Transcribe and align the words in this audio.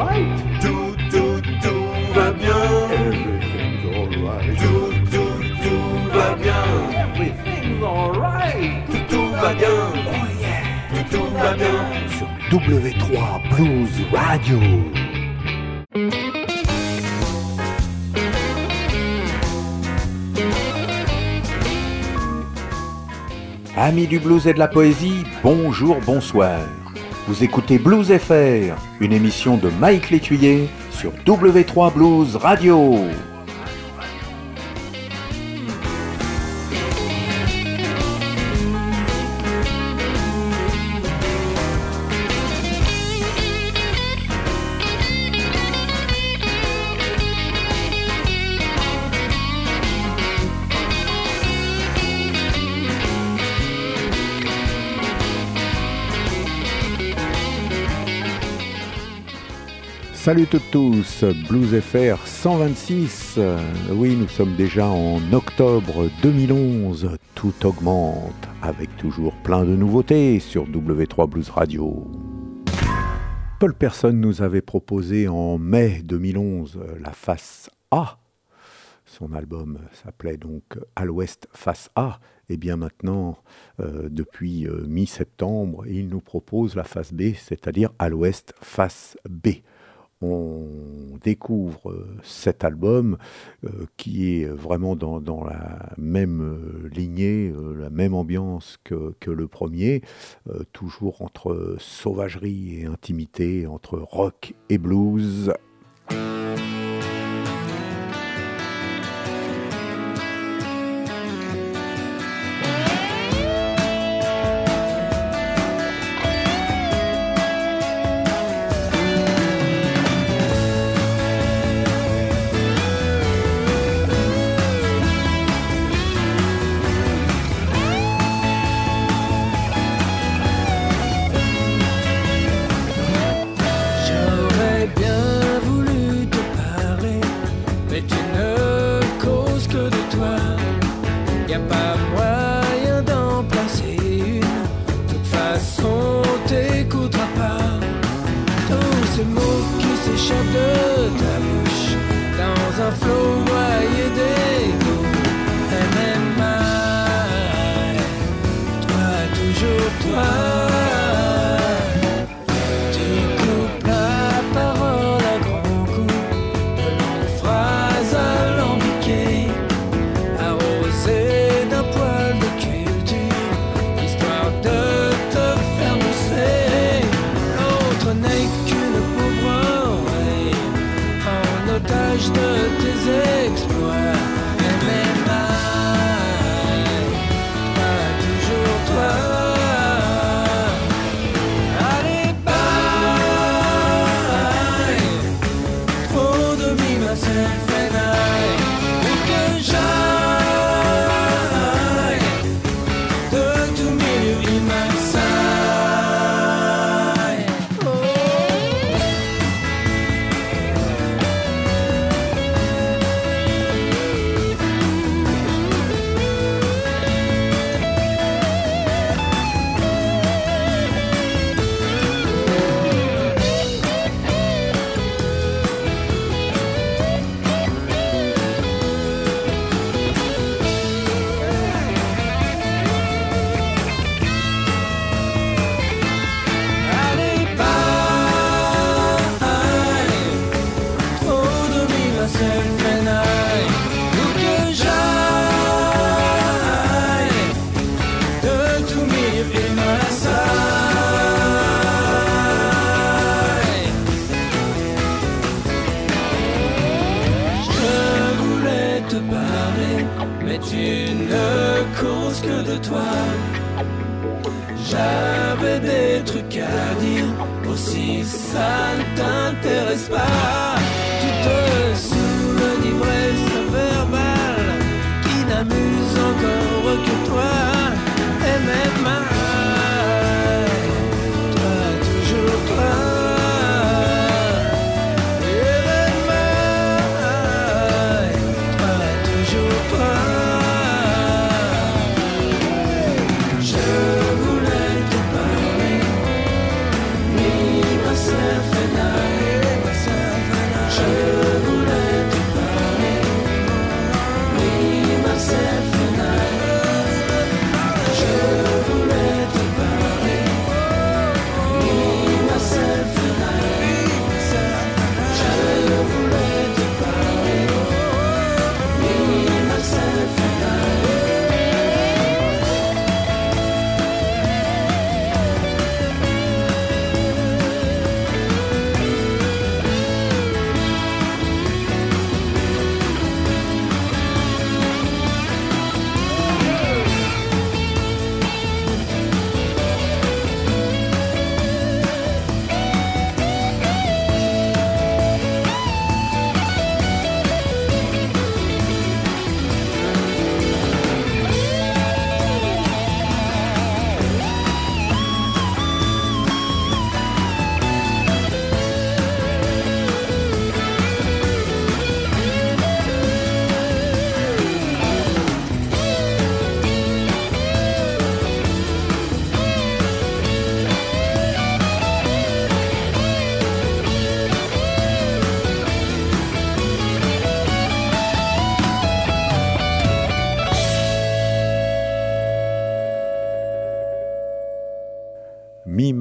Tout, 0.00 0.96
tout, 1.10 1.42
tout 1.62 2.14
va 2.14 2.32
bien. 2.32 2.56
Everything's 2.90 3.84
alright. 3.94 4.58
Tout, 4.58 4.92
tout, 5.10 5.42
tout 5.62 6.10
va 6.10 6.34
bien. 6.36 6.64
Everything's 6.96 7.82
alright. 7.84 9.08
Tout, 9.10 9.28
va 9.32 9.52
bien. 9.52 9.68
Oh 9.68 10.26
yeah. 10.40 11.04
Tout 11.10 11.26
va 11.34 11.52
bien. 11.52 11.68
Sur 12.16 12.28
W3 12.58 13.54
Blues 13.54 13.90
Radio. 14.10 14.58
Amis 23.76 24.06
du 24.06 24.18
blues 24.18 24.46
et 24.46 24.54
de 24.54 24.58
la 24.58 24.68
poésie, 24.68 25.24
bonjour, 25.42 25.98
bonsoir. 26.06 26.60
Vous 27.26 27.44
écoutez 27.44 27.78
Blues 27.78 28.10
FR, 28.18 28.74
une 29.00 29.12
émission 29.12 29.56
de 29.56 29.70
Mike 29.78 30.10
Létuyer 30.10 30.68
sur 30.90 31.12
W3 31.26 31.92
Blues 31.92 32.36
Radio. 32.36 32.96
Salut 60.30 60.46
toutes 60.46 60.70
tous, 60.70 61.24
Blues 61.48 61.80
FR 61.80 62.24
126. 62.24 63.34
Euh, 63.38 63.58
Oui, 63.90 64.14
nous 64.14 64.28
sommes 64.28 64.54
déjà 64.54 64.86
en 64.86 65.20
octobre 65.32 66.08
2011. 66.22 67.16
Tout 67.34 67.66
augmente 67.66 68.48
avec 68.62 68.96
toujours 68.96 69.34
plein 69.42 69.64
de 69.64 69.74
nouveautés 69.74 70.38
sur 70.38 70.68
W3 70.68 71.28
Blues 71.28 71.50
Radio. 71.50 72.06
Paul 73.58 73.74
Person 73.74 74.12
nous 74.12 74.40
avait 74.40 74.60
proposé 74.60 75.26
en 75.26 75.58
mai 75.58 76.00
2011 76.04 76.78
euh, 76.80 76.96
la 77.00 77.10
face 77.10 77.68
A. 77.90 78.20
Son 79.04 79.32
album 79.32 79.80
s'appelait 79.92 80.36
donc 80.36 80.62
À 80.94 81.06
l'Ouest 81.06 81.48
face 81.52 81.90
A. 81.96 82.20
Et 82.48 82.56
bien 82.56 82.76
maintenant, 82.76 83.36
euh, 83.80 84.08
depuis 84.08 84.68
euh, 84.68 84.84
mi-septembre, 84.86 85.88
il 85.88 86.06
nous 86.06 86.20
propose 86.20 86.76
la 86.76 86.84
face 86.84 87.12
B, 87.12 87.32
c'est-à-dire 87.34 87.90
À 87.98 88.08
l'Ouest 88.08 88.54
face 88.60 89.16
B 89.28 89.48
on 90.22 90.66
découvre 91.22 91.90
euh, 91.90 92.06
cet 92.22 92.64
album 92.64 93.16
euh, 93.64 93.86
qui 93.96 94.34
est 94.34 94.46
vraiment 94.46 94.96
dans, 94.96 95.44
la 95.44 95.90
même 95.96 96.42
euh, 96.42 96.88
lignée, 96.92 97.52
la 97.78 97.90
même 97.90 98.14
ambiance 98.14 98.78
que, 98.84 99.14
le 99.30 99.46
premier, 99.46 100.02
toujours 100.72 101.22
entre 101.22 101.76
sauvagerie 101.78 102.80
et 102.80 102.86
intimité, 102.86 103.66
entre 103.66 103.98
rock 103.98 104.54
et 104.68 104.78
blues. 104.78 105.52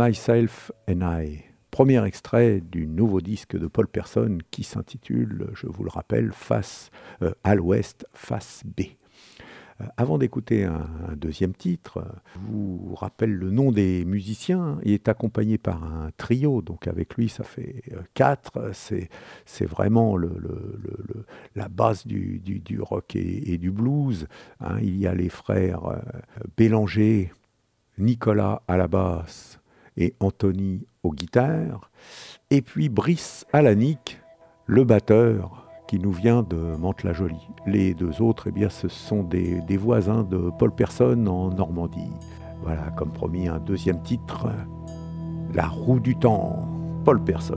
Myself 0.10 0.72
and 0.90 1.02
I. 1.04 1.44
Premier 1.70 2.04
extrait 2.04 2.62
du 2.62 2.88
nouveau 2.88 3.22
disque 3.22 3.56
de 3.56 3.68
Paul 3.68 3.88
Person 3.88 4.40
qui 4.50 4.64
s'intitule, 4.64 5.52
je 5.54 5.68
vous 5.68 5.84
le 5.84 5.92
rappelle, 5.92 6.32
Face 6.34 6.90
euh, 7.22 7.32
à 7.44 7.54
l'Ouest, 7.54 8.08
Face 8.14 8.64
B. 8.66 8.86
Euh, 9.80 9.86
avant 9.98 10.18
d'écouter 10.18 10.64
un, 10.64 10.88
deuxième 11.16 11.54
titre, 11.54 12.04
je 12.34 12.40
vous 12.40 12.96
rappelle 12.96 13.30
le 13.30 13.52
nom 13.52 13.72
des 13.72 14.04
musiciens. 14.04 14.80
Il 14.84 14.94
est 14.94 15.08
accompagné 15.08 15.60
par 15.60 15.84
un 15.84 16.10
trio, 16.18 16.64
donc 16.64 16.88
avec 16.88 17.14
lui 17.14 17.30
ça 17.30 17.44
fait 17.44 17.84
euh, 17.92 18.02
quatre. 18.16 18.72
C'est, 18.74 19.12
vraiment 19.68 20.18
la 20.18 21.70
base 21.70 22.08
du, 22.08 22.42
rock 22.82 23.16
et, 23.16 23.60
du 23.60 23.70
blues. 23.70 24.28
Hein. 24.60 24.80
Il 24.82 24.98
y 24.98 25.06
a 25.06 25.14
les 25.14 25.30
frères 25.30 26.02
Bélanger, 26.58 27.32
Nicolas 28.00 28.64
à 28.68 28.76
la 28.76 28.88
basse 28.88 29.49
et 29.98 30.14
Anthony 30.20 30.86
aux 31.04 31.12
guitares. 31.12 31.92
Et 32.52 32.62
puis 32.62 32.90
Brice 32.90 33.46
Alanic, 33.54 34.20
le 34.66 34.84
batteur 34.84 35.68
qui 35.88 35.98
nous 35.98 36.12
vient 36.12 36.44
de 36.44 36.76
Mantes-la-Jolie. 36.78 37.48
Les 37.66 37.96
deux 37.96 38.22
autres, 38.22 38.48
eh 38.48 38.52
bien, 38.52 38.70
ce 38.70 38.88
sont 38.88 39.24
des, 39.24 39.62
des 39.62 39.78
voisins 39.78 40.24
de 40.24 40.52
Paul 40.60 40.74
Person 40.74 41.26
en 41.26 41.50
Normandie. 41.50 42.12
Voilà, 42.62 42.92
comme 42.96 43.12
promis, 43.12 43.48
un 43.48 43.60
deuxième 43.60 44.02
titre, 44.04 44.48
La 45.54 45.68
roue 45.68 46.00
du 46.00 46.16
temps, 46.16 46.68
Paul 47.06 47.24
Person. 47.24 47.56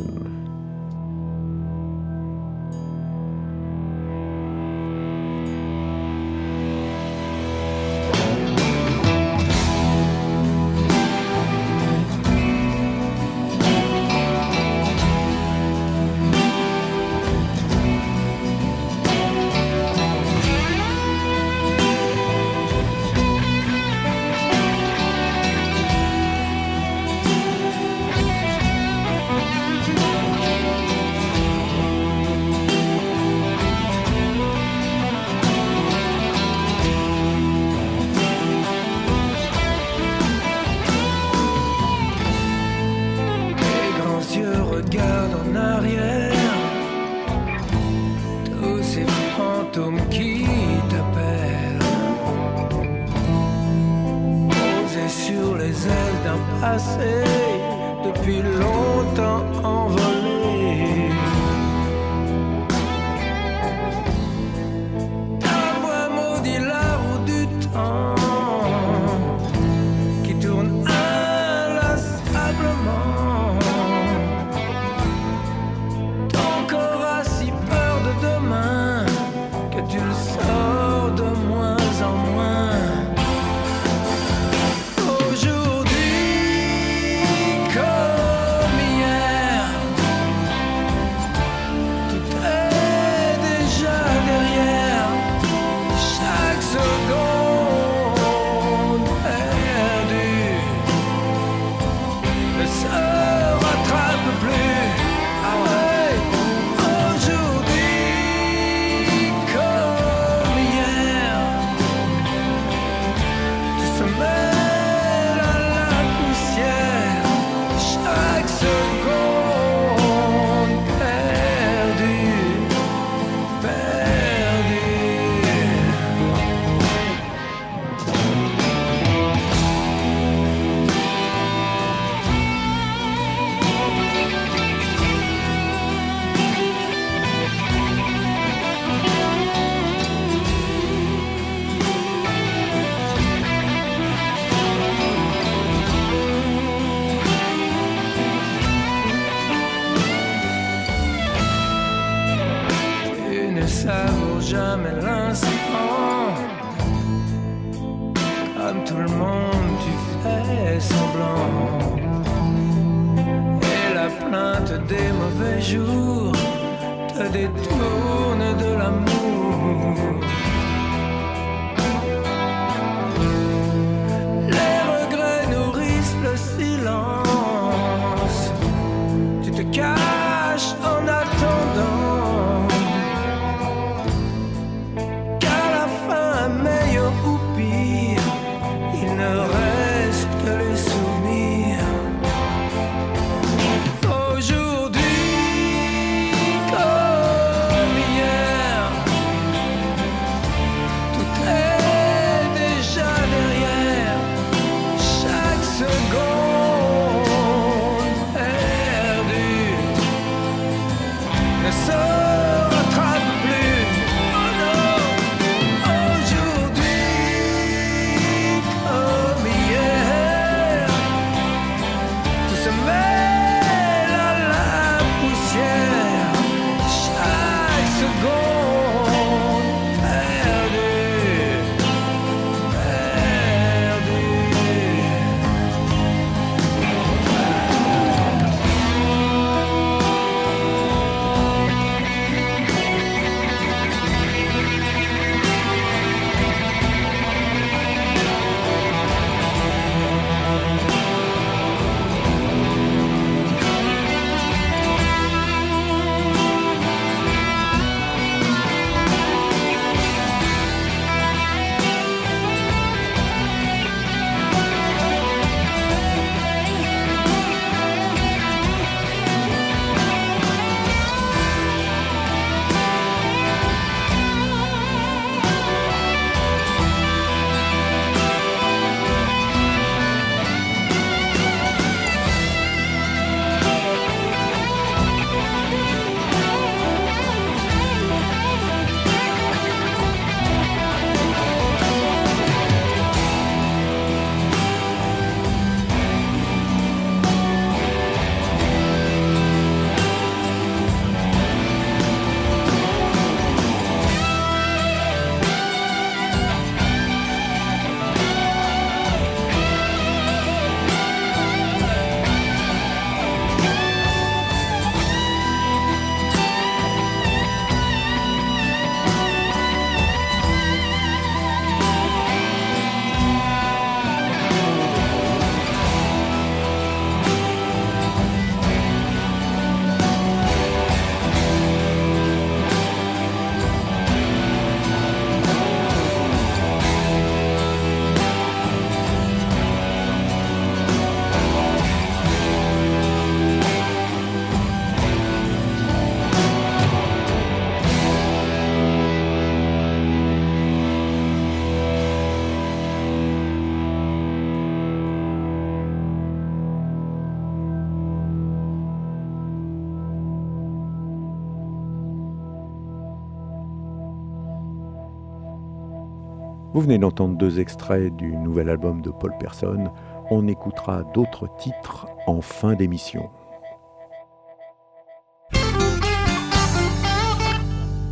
Venez 366.82 366.98
d'entendre 366.98 367.38
deux 367.38 367.60
extraits 367.60 368.14
du 368.16 368.36
nouvel 368.36 368.68
album 368.68 369.02
de 369.02 369.10
Paul 369.10 369.32
Person. 369.38 369.92
On 370.30 370.48
écoutera 370.48 371.04
d'autres 371.14 371.48
titres 371.56 372.06
en 372.26 372.40
fin 372.40 372.74
d'émission. 372.74 373.30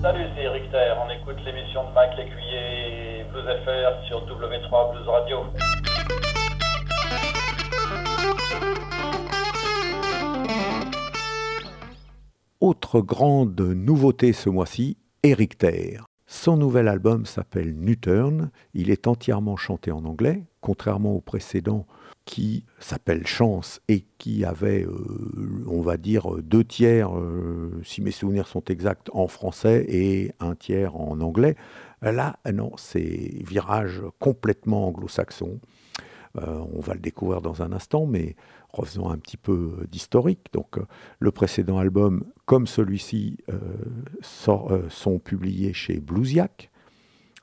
Salut, 0.02 0.26
c'est 0.36 0.48
Richter. 0.48 0.94
On 1.04 1.10
écoute 1.10 1.36
l'émission 1.44 1.88
de 1.88 1.94
Mike 1.94 2.16
Lécuyer 2.16 3.24
Blues 3.32 3.44
FR 3.64 4.06
sur 4.06 4.24
W3 4.26 4.92
Blues 4.92 5.08
Radio. 5.08 5.38
Autre 12.60 13.00
grande 13.00 13.60
nouveauté 13.60 14.32
ce 14.32 14.48
mois-ci, 14.48 14.96
Eric 15.24 15.58
Terre. 15.58 16.09
Son 16.42 16.56
nouvel 16.56 16.88
album 16.88 17.26
s'appelle 17.26 17.74
Nutern. 17.74 18.50
Il 18.72 18.88
est 18.88 19.06
entièrement 19.06 19.58
chanté 19.58 19.90
en 19.90 20.06
anglais, 20.06 20.42
contrairement 20.62 21.12
au 21.12 21.20
précédent 21.20 21.86
qui 22.24 22.64
s'appelle 22.78 23.26
Chance 23.26 23.82
et 23.88 24.06
qui 24.16 24.46
avait, 24.46 24.84
euh, 24.84 25.66
on 25.66 25.82
va 25.82 25.98
dire, 25.98 26.38
deux 26.42 26.64
tiers, 26.64 27.14
euh, 27.14 27.82
si 27.84 28.00
mes 28.00 28.10
souvenirs 28.10 28.48
sont 28.48 28.64
exacts, 28.64 29.10
en 29.12 29.28
français 29.28 29.84
et 29.90 30.32
un 30.40 30.54
tiers 30.54 30.96
en 30.96 31.20
anglais. 31.20 31.56
Là, 32.00 32.38
non, 32.50 32.72
c'est 32.78 33.34
virage 33.44 34.00
complètement 34.18 34.88
anglo-saxon. 34.88 35.60
Euh, 36.38 36.64
on 36.72 36.80
va 36.80 36.94
le 36.94 37.00
découvrir 37.00 37.42
dans 37.42 37.62
un 37.62 37.72
instant, 37.72 38.06
mais 38.06 38.34
refaisons 38.72 39.10
un 39.10 39.18
petit 39.18 39.36
peu 39.36 39.86
d'historique. 39.90 40.46
Donc, 40.52 40.78
euh, 40.78 40.86
le 41.18 41.30
précédent 41.30 41.78
album, 41.78 42.24
comme 42.46 42.66
celui-ci, 42.66 43.38
euh, 43.48 44.88
sont 44.88 45.18
publiés 45.18 45.72
chez 45.72 46.00
Bluesiac, 46.00 46.69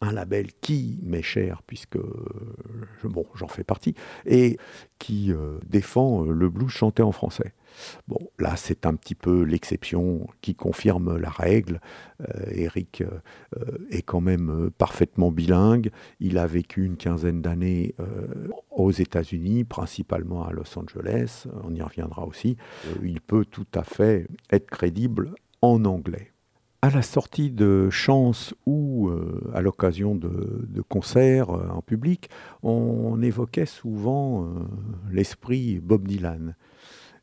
un 0.02 0.12
label 0.12 0.54
qui 0.62 1.00
m'est 1.04 1.22
cher 1.22 1.62
puisque 1.66 1.98
j'en 3.36 3.48
fais 3.48 3.64
partie 3.64 3.96
et 4.26 4.58
qui 5.00 5.32
défend 5.66 6.24
le 6.24 6.50
blues 6.50 6.70
chanté 6.70 7.04
en 7.04 7.12
français. 7.12 7.54
Bon, 8.08 8.20
là, 8.40 8.56
c'est 8.56 8.86
un 8.86 8.96
petit 8.96 9.16
peu 9.16 9.44
l'exception 9.44 10.28
qui 10.42 10.56
confirme 10.56 11.18
la 11.18 11.30
règle. 11.30 11.82
Euh, 12.22 12.46
Eric 12.52 13.02
euh, 13.02 13.78
est 13.90 14.02
quand 14.02 14.22
même 14.22 14.50
euh, 14.50 14.70
parfaitement 14.70 15.32
bilingue. 15.32 15.92
Il 16.20 16.38
a 16.38 16.48
vécu 16.48 16.86
une 16.86 16.98
quinzaine 16.98 17.42
d'années 17.42 17.96
aux 18.72 18.92
États-Unis, 18.92 19.64
principalement 19.64 20.46
à 20.46 20.52
Los 20.52 20.78
Angeles. 20.78 21.46
On 21.64 21.74
y 21.74 21.82
reviendra 21.82 22.26
aussi. 22.26 22.58
il 23.04 23.22
peut 23.22 23.46
tout 23.46 23.68
à 23.74 23.84
fait 23.84 24.28
être 24.52 24.70
crédible 24.70 25.36
en 25.62 25.86
anglais. 25.86 26.32
À 26.82 26.92
la 26.92 27.02
sortie 27.02 27.50
de 27.52 27.90
Chance 27.90 28.54
ou 28.66 29.10
à 29.54 29.62
l'occasion 29.62 30.14
de, 30.14 30.82
concerts 30.88 31.50
en 31.50 31.82
public, 31.82 32.30
on 32.62 33.20
évoquait 33.22 33.66
souvent 33.66 34.48
l'esprit 35.12 35.80
Bob 35.80 36.08
Dylan. 36.08 36.56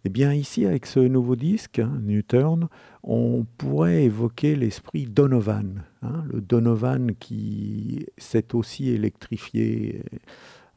Eh 0.07 0.11
bien, 0.11 0.35
ici, 0.35 0.67
avec 0.67 0.85
ce 0.85 1.01
nouveau 1.01 1.35
disque, 1.35 1.79
hein, 1.79 1.99
Newturn, 2.03 2.69
on 3.03 3.47
pourrait 3.57 4.05
évoquer 4.05 4.55
l'esprit 4.55 5.07
Donovan. 5.07 5.83
Hein, 6.03 6.25
le 6.31 6.43
Donovan 6.43 7.15
qui 7.19 8.05
s'est 8.19 8.55
aussi 8.55 8.91
électrifié 8.91 10.03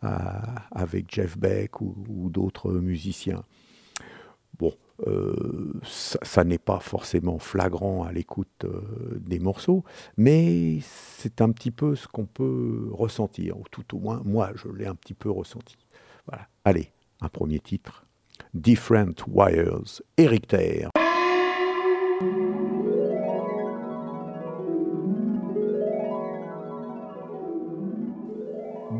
euh, 0.06 0.08
avec 0.72 1.14
Jeff 1.14 1.38
Beck 1.38 1.82
ou, 1.82 2.30
d'autres 2.30 2.72
musiciens. 2.72 3.44
Euh, 5.06 5.74
ça, 5.84 6.44
n'est 6.44 6.58
pas 6.58 6.80
forcément 6.80 7.38
flagrant 7.38 8.04
à 8.04 8.12
l'écoute 8.12 8.66
euh, 8.66 8.82
des 9.20 9.38
morceaux, 9.38 9.84
mais 10.18 10.80
c'est 10.82 11.40
un 11.42 11.52
petit 11.52 11.70
peu 11.70 11.96
ce 11.96 12.08
qu'on 12.08 12.26
peut 12.26 12.90
ressentir, 12.92 13.60
ou 13.60 13.64
tout 13.70 13.96
au 13.96 14.00
moins, 14.00 14.22
moi, 14.26 14.52
je 14.56 14.70
l'ai 14.70 14.88
un 14.88 14.96
petit 14.96 15.14
peu 15.14 15.30
ressenti. 15.30 15.78
Voilà. 16.26 16.48
Allez, 16.66 16.92
un 17.22 17.30
premier 17.30 17.60
titre. 17.60 18.06
Different 18.54 19.24
Wires, 19.28 20.02
Eric 20.18 20.48
Terre. 20.48 20.90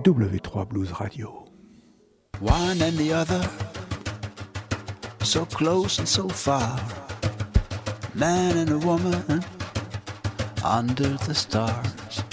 W3 0.04 0.68
Blues 0.68 0.92
Radio. 0.92 1.46
One 2.40 2.82
and 2.82 2.98
the 2.98 3.12
other, 3.12 3.42
so 5.28 5.46
close 5.46 6.00
and 6.00 6.08
so 6.08 6.30
far. 6.30 6.80
Man 8.16 8.56
and 8.56 8.70
a 8.70 8.78
woman 8.78 9.44
under 10.64 11.10
the 11.28 11.36
stars. 11.36 12.24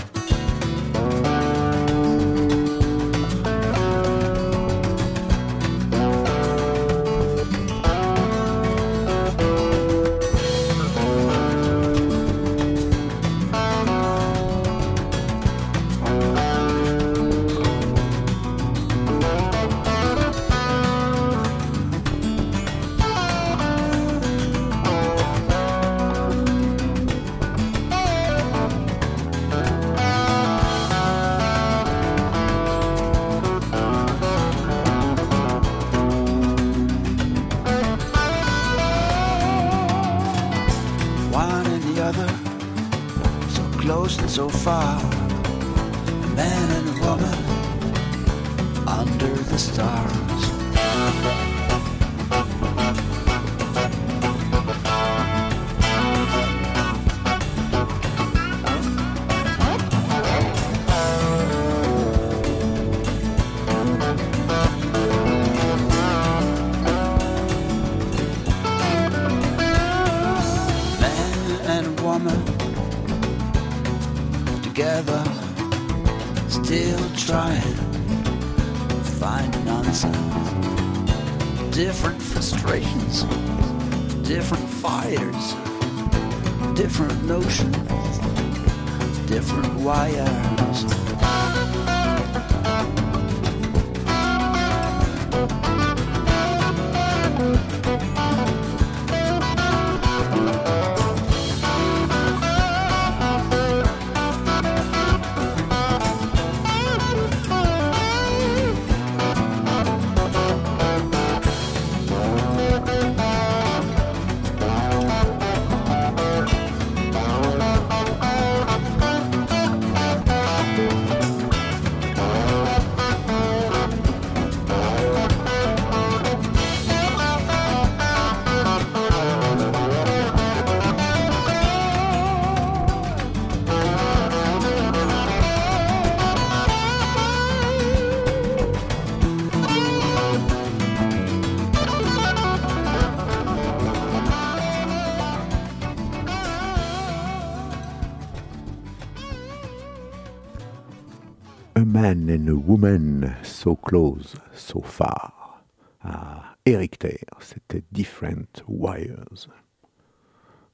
Man 152.14 152.30
and 152.30 152.48
a 152.48 152.54
Woman, 152.54 153.34
So 153.42 153.74
Close, 153.74 154.36
So 154.54 154.80
Far. 154.82 155.64
Ah, 156.04 156.54
Eric 156.64 156.98
Ter, 156.98 157.26
c'était 157.40 157.82
Different 157.90 158.62
Wires. 158.68 159.48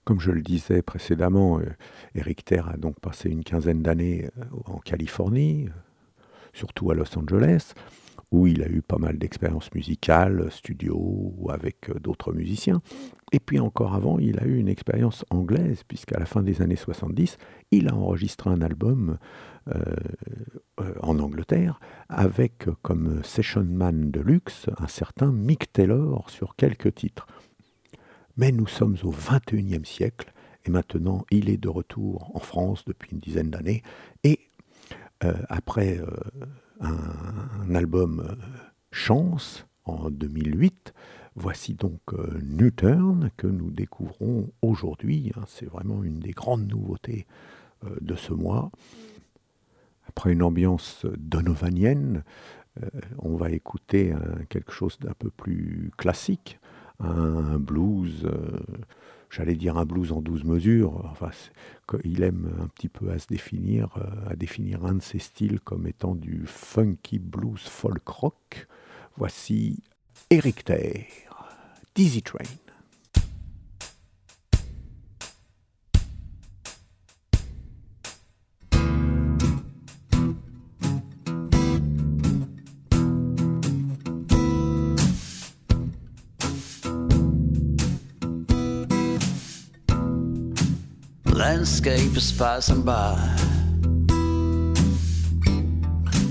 Comme 0.04 0.20
je 0.20 0.32
le 0.32 0.42
disais 0.42 0.82
précédemment, 0.82 1.58
euh, 1.58 1.64
Eric 2.14 2.44
Ter 2.44 2.68
a 2.68 2.76
donc 2.76 3.00
passé 3.00 3.30
une 3.30 3.42
quinzaine 3.42 3.82
d'années 3.82 4.28
euh, 4.38 4.44
en 4.66 4.78
Californie, 4.80 5.68
euh, 5.68 6.22
surtout 6.52 6.90
à 6.90 6.94
Los 6.94 7.18
Angeles, 7.18 7.72
où 8.30 8.46
il 8.46 8.62
a 8.62 8.68
eu 8.68 8.82
pas 8.82 8.98
mal 8.98 9.16
d'expériences 9.16 9.72
musicales, 9.74 10.50
studio 10.50 11.48
avec 11.48 11.90
d'autres 12.02 12.34
musiciens. 12.34 12.80
Et 13.32 13.40
puis 13.40 13.60
encore 13.60 13.94
avant, 13.94 14.18
il 14.18 14.38
a 14.40 14.44
eu 14.44 14.58
une 14.58 14.68
expérience 14.68 15.24
anglaise, 15.30 15.84
puisqu'à 15.88 16.18
la 16.18 16.26
fin 16.26 16.42
des 16.42 16.60
années 16.60 16.76
70, 16.76 17.38
il 17.70 17.88
a 17.88 17.94
enregistré 17.94 18.50
un 18.50 18.60
album 18.60 19.16
en 21.00 21.18
Angleterre, 21.18 21.80
avec 22.08 22.64
comme 22.82 23.22
session 23.22 23.64
man 23.64 24.10
de 24.10 24.20
luxe 24.20 24.66
un 24.78 24.86
certain 24.86 25.30
Mick 25.30 25.72
Taylor 25.72 26.30
sur 26.30 26.56
quelques 26.56 26.94
titres. 26.94 27.26
Mais 28.36 28.52
nous 28.52 28.66
sommes 28.66 28.96
au 29.02 29.10
XXIe 29.10 29.84
siècle, 29.84 30.32
et 30.64 30.70
maintenant 30.70 31.24
il 31.30 31.50
est 31.50 31.56
de 31.56 31.68
retour 31.68 32.34
en 32.34 32.40
France 32.40 32.84
depuis 32.86 33.10
une 33.12 33.20
dizaine 33.20 33.50
d'années, 33.50 33.82
et 34.24 34.40
euh, 35.24 35.34
après 35.48 36.00
un, 36.80 37.74
album 37.74 38.36
Chance 38.90 39.66
en 39.84 40.10
2008, 40.10 40.94
voici 41.36 41.74
donc 41.74 42.00
Turn 42.76 43.30
que 43.36 43.46
nous 43.46 43.70
découvrons 43.70 44.50
aujourd'hui. 44.62 45.32
Hein. 45.36 45.44
C'est 45.46 45.66
vraiment 45.66 46.02
une 46.02 46.18
des 46.18 46.32
grandes 46.32 46.66
nouveautés 46.66 47.26
de 48.00 48.16
ce 48.16 48.32
mois. 48.32 48.70
Après 50.10 50.32
une 50.32 50.42
ambiance 50.42 51.06
donovanienne, 51.18 52.24
euh, 52.82 52.88
on 53.18 53.36
va 53.36 53.50
écouter 53.50 54.12
quelque 54.48 54.72
chose 54.72 54.98
d'un 54.98 55.14
peu 55.16 55.30
plus 55.30 55.92
classique, 55.96 56.58
un, 57.00 57.58
blues, 57.58 58.24
euh, 58.24 58.58
j'allais 59.30 59.54
dire 59.54 59.78
un 59.78 59.84
blues 59.84 60.10
en 60.10 60.20
douze 60.20 60.42
mesures. 60.42 61.04
Enfin, 61.10 61.30
il 62.04 62.24
aime 62.24 62.50
un 62.60 62.66
petit 62.66 62.88
peu 62.88 63.10
à 63.10 63.18
se 63.18 63.26
définir, 63.28 63.96
euh, 63.96 64.30
à 64.30 64.36
définir 64.36 64.84
un 64.84 64.94
de 64.94 65.02
ses 65.02 65.20
styles 65.20 65.60
comme 65.60 65.86
étant 65.86 66.14
du 66.14 66.42
funky 66.46 67.18
blues 67.20 67.62
folk 67.62 68.06
rock. 68.08 68.66
Voici 69.16 69.82
Eric 70.30 70.64
Ter, 70.64 71.06
Dizzy 71.94 72.22
Train. 72.22 72.44
Landscape 91.60 92.16
is 92.16 92.32
passing 92.32 92.80
by. 92.80 93.36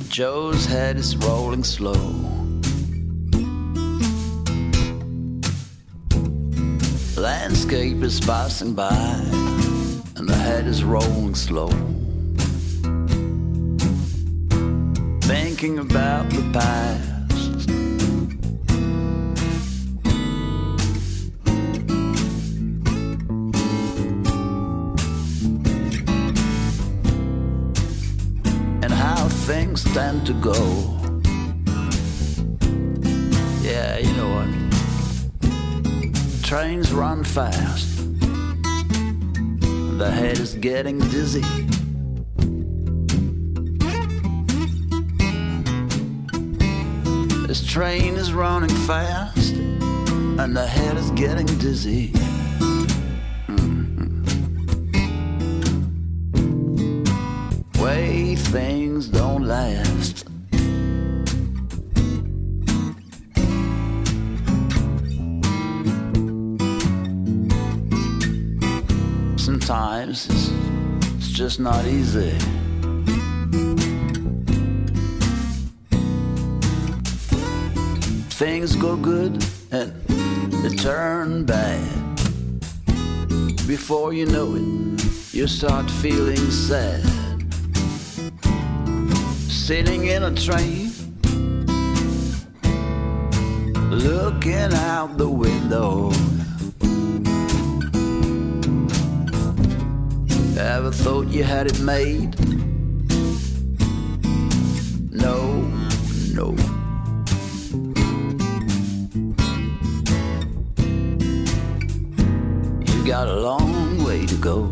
Joe's 0.10 0.66
head 0.66 0.98
is 0.98 1.16
rolling 1.18 1.64
slow. 1.64 1.94
Landscape 7.16 8.02
is 8.02 8.20
passing 8.20 8.74
by, 8.74 8.90
and 10.16 10.28
the 10.28 10.36
head 10.36 10.66
is 10.66 10.84
rolling 10.84 11.36
slow. 11.36 11.70
Thinking 15.22 15.78
about 15.78 16.28
the 16.32 16.42
past 16.52 17.19
things 29.70 29.84
tend 29.94 30.26
to 30.26 30.34
go. 30.34 30.56
Yeah, 33.62 34.00
you 34.00 34.12
know 34.14 34.30
what? 34.36 34.50
Trains 36.44 36.92
run 36.92 37.24
fast. 37.24 37.98
The 40.00 40.10
head 40.12 40.40
is 40.40 40.56
getting 40.56 40.98
dizzy. 41.10 41.44
This 47.46 47.64
train 47.66 48.16
is 48.16 48.34
running 48.34 48.76
fast, 48.88 49.54
and 49.54 50.56
the 50.58 50.66
head 50.66 50.98
is 50.98 51.12
getting 51.12 51.46
dizzy. 51.60 52.12
It's 71.50 71.58
not 71.58 71.84
easy. 71.88 72.30
Things 78.38 78.76
go 78.76 78.96
good 78.96 79.44
and 79.72 79.92
they 80.62 80.76
turn 80.76 81.46
bad. 81.46 81.82
Before 83.66 84.14
you 84.14 84.28
know 84.28 84.54
it, 84.54 85.34
you 85.34 85.48
start 85.48 85.90
feeling 85.90 86.38
sad 86.52 87.04
sitting 89.50 90.06
in 90.06 90.22
a 90.22 90.34
train, 90.36 90.92
looking 93.90 94.72
out 94.94 95.18
the 95.18 95.28
window. 95.28 96.29
Ever 100.70 100.92
thought 100.92 101.30
you 101.30 101.44
had 101.44 101.66
it 101.66 101.80
made? 101.80 102.40
No, 105.12 105.64
no. 106.32 106.56
You 112.86 113.08
got 113.08 113.28
a 113.28 113.40
long 113.40 114.04
way 114.04 114.28
to 114.28 114.36
go. 114.36 114.70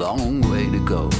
Long 0.00 0.40
way 0.50 0.70
to 0.70 0.82
go. 0.86 1.10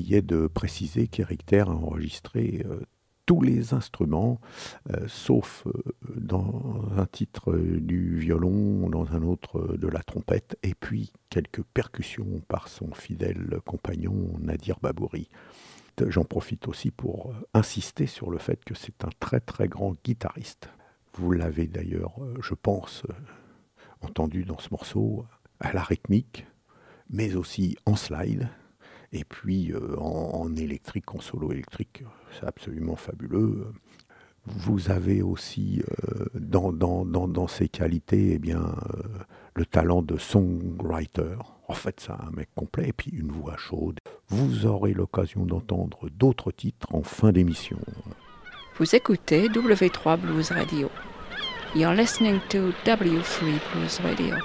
J'oubliais 0.00 0.22
de 0.22 0.46
préciser 0.46 1.08
qu'Eric 1.08 1.44
Terre 1.44 1.68
a 1.68 1.74
enregistré 1.74 2.64
euh, 2.64 2.80
tous 3.26 3.42
les 3.42 3.74
instruments, 3.74 4.40
euh, 4.90 5.06
sauf 5.08 5.66
euh, 5.66 5.72
dans 6.16 6.86
un 6.96 7.04
titre 7.04 7.54
du 7.54 8.16
violon, 8.16 8.88
dans 8.88 9.12
un 9.12 9.22
autre 9.22 9.76
de 9.76 9.88
la 9.88 10.02
trompette, 10.02 10.56
et 10.62 10.72
puis 10.72 11.12
quelques 11.28 11.62
percussions 11.62 12.40
par 12.48 12.68
son 12.68 12.94
fidèle 12.94 13.58
compagnon 13.66 14.38
Nadir 14.40 14.80
Babouri. 14.80 15.28
J'en 16.06 16.24
profite 16.24 16.66
aussi 16.66 16.90
pour 16.90 17.34
insister 17.52 18.06
sur 18.06 18.30
le 18.30 18.38
fait 18.38 18.64
que 18.64 18.74
c'est 18.74 19.04
un 19.04 19.10
très 19.20 19.40
très 19.40 19.68
grand 19.68 19.94
guitariste. 20.02 20.70
Vous 21.12 21.32
l'avez 21.32 21.66
d'ailleurs, 21.66 22.14
je 22.40 22.54
pense, 22.54 23.02
entendu 24.00 24.46
dans 24.46 24.58
ce 24.58 24.68
morceau 24.70 25.26
à 25.58 25.74
la 25.74 25.82
rythmique, 25.82 26.46
mais 27.10 27.36
aussi 27.36 27.76
en 27.84 27.96
slide. 27.96 28.48
Et 29.12 29.24
puis 29.24 29.72
euh, 29.72 29.96
en, 29.98 30.54
électrique, 30.54 31.14
en 31.14 31.20
solo 31.20 31.52
électrique, 31.52 32.04
c'est 32.32 32.46
absolument 32.46 32.96
fabuleux. 32.96 33.66
Vous 34.46 34.90
avez 34.90 35.22
aussi 35.22 35.82
euh, 36.08 36.26
dans, 36.34 36.72
dans, 36.72 37.48
ces 37.48 37.68
qualités 37.68 38.32
eh 38.34 38.38
bien, 38.38 38.62
euh, 38.62 39.02
le 39.54 39.66
talent 39.66 40.02
de 40.02 40.16
songwriter. 40.16 41.36
En 41.68 41.74
fait, 41.74 42.00
c'est 42.00 42.12
un 42.12 42.30
mec 42.34 42.48
complet 42.54 42.88
et 42.88 42.92
puis 42.92 43.10
une 43.10 43.30
voix 43.30 43.56
chaude. 43.56 43.98
Vous 44.28 44.66
aurez 44.66 44.94
l'occasion 44.94 45.44
d'entendre 45.44 46.08
d'autres 46.10 46.52
titres 46.52 46.86
en 46.94 47.02
fin 47.02 47.32
d'émission. 47.32 47.78
Vous 48.76 48.94
écoutez 48.94 49.48
W3 49.48 50.18
Blues 50.18 50.50
Radio. 50.52 50.88
You're 51.74 51.94
listening 51.94 52.40
to 52.48 52.72
W3 52.84 53.60
Blues 53.72 54.00
Radio. 54.00 54.36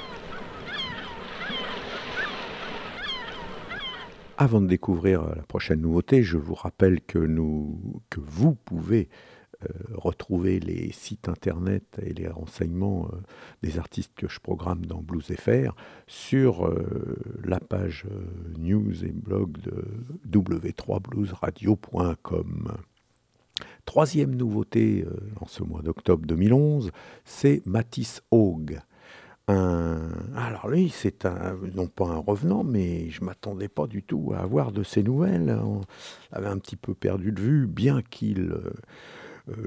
Avant 4.37 4.59
de 4.59 4.67
découvrir 4.67 5.33
la 5.33 5.43
prochaine 5.43 5.79
nouveauté, 5.79 6.21
je 6.21 6.37
vous 6.37 6.55
rappelle 6.55 6.99
que, 6.99 7.19
vous 8.17 8.53
pouvez 8.53 9.07
euh, 9.63 9.67
retrouver 9.93 10.59
les 10.59 10.91
sites 10.91 11.29
internet 11.29 11.85
et 12.01 12.13
les 12.13 12.27
renseignements 12.27 13.07
euh, 13.13 13.15
des 13.63 13.79
artistes 13.79 14.11
que 14.13 14.27
je 14.27 14.41
programme 14.41 14.85
dans 14.85 15.01
Blues 15.01 15.33
FR 15.33 15.73
sur 16.05 16.67
euh, 16.67 17.15
la 17.45 17.61
page 17.61 18.07
news 18.57 19.05
et 19.05 19.13
blog 19.13 19.57
de 19.61 19.85
w3bluesradio.com. 20.29 22.73
Troisième 23.85 24.35
nouveauté 24.35 25.05
en 25.39 25.47
ce 25.47 25.63
mois 25.63 25.81
d'octobre 25.81 26.25
2011, 26.25 26.91
c'est 27.23 27.65
Matisse 27.65 28.21
Haug 28.31 28.81
alors 29.47 30.67
lui, 30.69 30.89
c'est 30.89 31.25
un, 31.25 31.57
non 31.75 31.87
pas 31.87 32.05
un 32.05 32.17
revenant, 32.17 32.63
mais 32.63 33.09
je 33.09 33.23
m'attendais 33.23 33.67
pas 33.67 33.87
du 33.87 34.03
tout 34.03 34.33
à 34.35 34.39
avoir 34.39 34.71
de 34.71 34.83
ses 34.83 35.03
nouvelles. 35.03 35.57
On 35.63 35.81
avait 36.31 36.47
un 36.47 36.57
petit 36.57 36.75
peu 36.75 36.93
perdu 36.93 37.31
de 37.31 37.41
vue, 37.41 37.67
bien 37.67 38.01
qu'il 38.01 38.51
euh, 38.51 38.73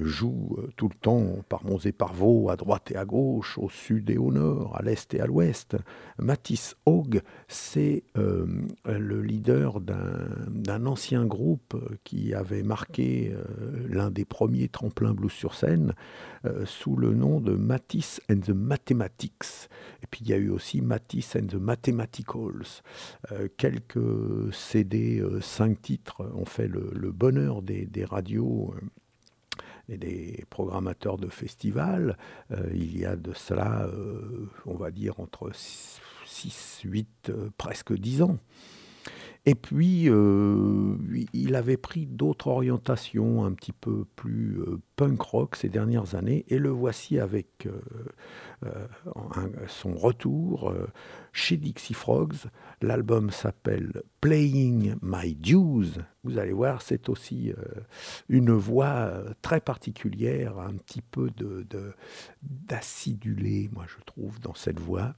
joue 0.00 0.56
euh, 0.58 0.68
tout 0.76 0.88
le 0.88 0.94
temps 0.94 1.44
par 1.48 1.64
Mons 1.64 1.78
et 1.84 1.92
par 1.92 2.12
Vaux, 2.12 2.50
à 2.50 2.56
droite 2.56 2.90
et 2.90 2.96
à 2.96 3.04
gauche, 3.04 3.58
au 3.58 3.68
sud 3.68 4.10
et 4.10 4.18
au 4.18 4.32
nord, 4.32 4.76
à 4.76 4.82
l'est 4.82 5.12
et 5.14 5.20
à 5.20 5.26
l'ouest. 5.26 5.76
Matisse 6.18 6.74
Haug, 6.84 7.22
c'est 7.46 8.02
euh, 8.16 8.46
le 8.84 9.22
leader 9.22 9.80
d'un 9.80 10.86
ancien 10.86 11.24
groupe 11.24 11.76
qui 12.04 12.34
avait 12.34 12.62
marqué 12.62 13.34
l'un 13.88 14.10
des 14.10 14.24
premiers 14.24 14.68
tremplins 14.68 15.14
blues 15.14 15.32
sur 15.32 15.54
scène 15.54 15.94
sous 16.64 16.96
le 16.96 17.14
nom 17.14 17.40
de 17.40 17.54
Matisse 17.54 18.20
and 18.30 18.40
the 18.40 18.50
Mathematics. 18.50 19.68
Et 20.02 20.06
puis 20.10 20.20
il 20.24 20.28
y 20.28 20.32
a 20.32 20.36
eu 20.36 20.50
aussi 20.50 20.80
Matisse 20.80 21.36
and 21.36 21.46
the 21.46 21.54
Mathematicals. 21.54 22.82
quelques 23.56 24.52
CD, 24.52 25.22
cinq 25.40 25.80
titres 25.80 26.30
ont 26.34 26.44
fait 26.44 26.68
le, 26.68 27.12
bonheur 27.12 27.62
des, 27.62 27.86
des 27.86 28.04
radios 28.04 28.74
et 29.88 29.96
des 29.96 30.44
programmateurs 30.51 31.16
de 31.16 31.29
festivals. 31.29 32.16
Euh, 32.51 32.70
il 32.74 32.98
y 32.98 33.05
a 33.05 33.16
de 33.16 33.33
cela, 33.33 33.87
euh, 33.87 34.48
on 34.66 34.74
va 34.74 34.90
dire, 34.90 35.20
entre 35.20 35.51
6, 35.55 36.83
8, 36.85 37.09
euh, 37.31 37.51
presque 37.57 37.92
10 37.92 38.22
ans. 38.22 38.38
Et 39.48 39.54
puis, 39.54 40.11
il 41.32 41.54
avait 41.54 41.78
pris 41.78 42.04
d'autres 42.04 42.48
orientations 42.48 43.46
un 43.46 43.52
petit 43.52 43.72
peu 43.72 44.04
plus 44.14 44.61
punk 44.96 45.22
rock 45.22 45.56
ces 45.56 45.70
dernières 45.70 46.14
années, 46.14 46.44
et 46.48 46.58
le 46.58 46.68
voici 46.68 47.18
avec 47.18 47.66
son 49.68 49.94
retour 49.94 50.74
chez 51.32 51.56
Dixie 51.56 51.94
Frogs. 51.94 52.50
L'album 52.82 53.30
s'appelle 53.30 54.02
Playing 54.20 54.96
My 55.00 55.34
Dues. 55.34 56.00
Vous 56.24 56.38
allez 56.38 56.52
voir, 56.52 56.82
c'est 56.82 57.08
aussi 57.08 57.52
euh, 57.52 57.62
une 58.28 58.50
voix 58.50 58.87
euh, 58.87 59.32
très 59.40 59.61
particulière, 59.61 60.58
un 60.58 60.74
petit 60.74 61.00
peu 61.00 61.30
d'acidulé, 62.42 63.70
moi 63.72 63.87
je 63.87 64.04
trouve, 64.04 64.40
dans 64.40 64.54
cette 64.54 64.80
voix. 64.80 65.14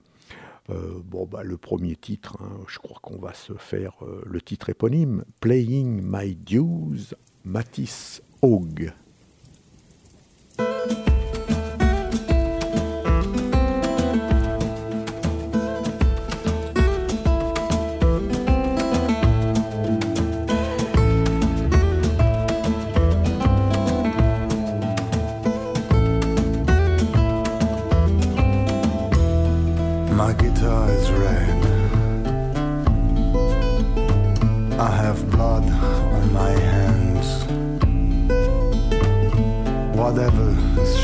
Euh, 0.70 1.00
bon, 1.04 1.26
bah, 1.26 1.42
le 1.42 1.56
premier 1.56 1.96
titre, 1.96 2.36
hein, 2.40 2.60
je 2.68 2.78
crois 2.78 2.98
qu'on 3.02 3.18
va 3.18 3.34
se 3.34 3.54
faire 3.54 3.94
le 4.24 4.40
titre 4.40 4.70
éponyme, 4.70 5.24
Playing 5.40 6.00
My 6.04 6.34
Dues, 6.34 7.14
Matisse 7.44 8.22
Haug. 8.42 8.92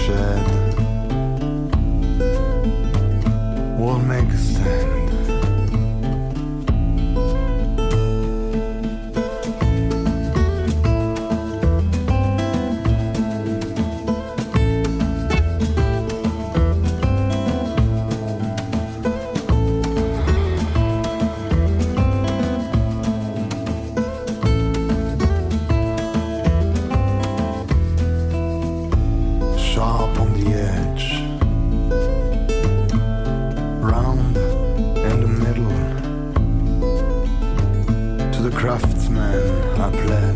przed 0.06 0.45
ma 39.86 39.90
plaine. 39.90 40.35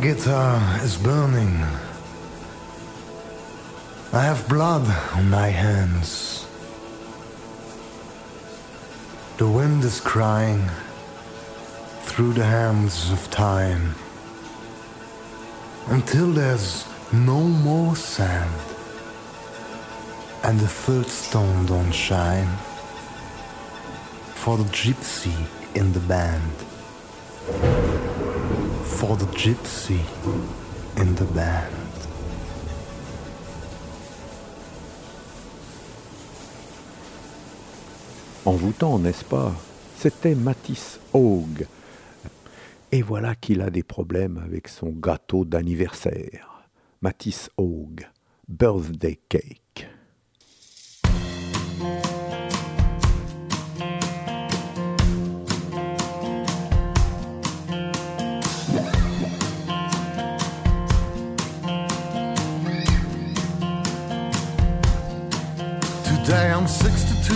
Guitar 0.00 0.58
is 0.82 0.96
burning. 0.96 1.54
I 4.14 4.22
have 4.22 4.48
blood 4.48 4.86
on 5.12 5.28
my 5.28 5.48
hands. 5.48 6.46
The 9.36 9.46
wind 9.46 9.84
is 9.84 10.00
crying 10.00 10.64
through 12.04 12.32
the 12.32 12.44
hands 12.44 13.10
of 13.10 13.30
time 13.30 13.94
until 15.88 16.32
there's 16.32 16.86
no 17.12 17.40
more 17.40 17.94
sand 17.94 18.54
and 20.44 20.58
the 20.58 20.68
third 20.68 21.08
stone 21.08 21.66
don't 21.66 21.92
shine 21.92 22.48
for 24.34 24.56
the 24.56 24.64
gypsy 24.64 25.36
in 25.74 25.92
the 25.92 26.00
band 26.00 26.69
for 29.00 29.16
the 29.16 29.24
gypsy 29.34 29.98
in 30.98 31.14
the 31.14 31.24
band. 31.32 31.72
Envoûtant, 38.44 38.98
n'est-ce 38.98 39.24
pas? 39.24 39.54
C'était 39.96 40.34
Matisse 40.34 41.00
Haug. 41.14 41.66
Et 42.92 43.00
voilà 43.00 43.34
qu'il 43.34 43.62
a 43.62 43.70
des 43.70 43.82
problèmes 43.82 44.38
avec 44.44 44.68
son 44.68 44.90
gâteau 44.90 45.46
d'anniversaire. 45.46 46.68
Matisse 47.00 47.48
Haug, 47.56 48.06
Birthday 48.48 49.18
Cake. 49.30 49.69
Today 66.30 66.52
I'm 66.52 66.68
62 66.68 67.34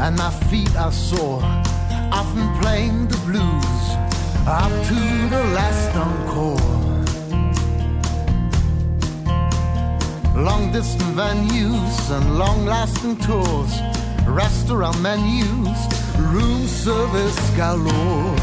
and 0.00 0.16
my 0.16 0.32
feet 0.50 0.74
are 0.74 0.90
sore. 0.90 1.40
I've 1.40 2.34
been 2.34 2.52
playing 2.60 3.06
the 3.06 3.16
blues 3.18 3.84
up 4.44 4.72
to 4.88 4.98
the 5.30 5.44
last 5.54 5.94
encore. 5.94 6.58
Long 10.34 10.72
distance 10.72 11.14
venues 11.14 12.10
and 12.10 12.36
long 12.40 12.66
lasting 12.66 13.18
tours, 13.18 13.72
restaurant 14.26 15.00
menus, 15.00 15.78
room 16.18 16.66
service 16.66 17.38
galore. 17.50 18.34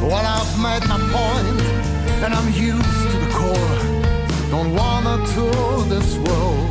Well, 0.00 0.24
I've 0.24 0.52
made 0.62 0.88
my 0.88 0.98
point 1.12 1.69
and 2.24 2.34
I'm 2.34 2.52
used 2.52 3.10
to 3.12 3.16
the 3.24 3.30
core. 3.38 3.78
Don't 4.50 4.74
wanna 4.74 5.16
tour 5.34 5.84
this 5.94 6.16
world 6.26 6.70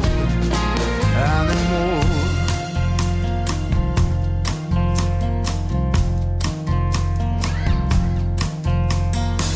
anymore. 1.36 2.04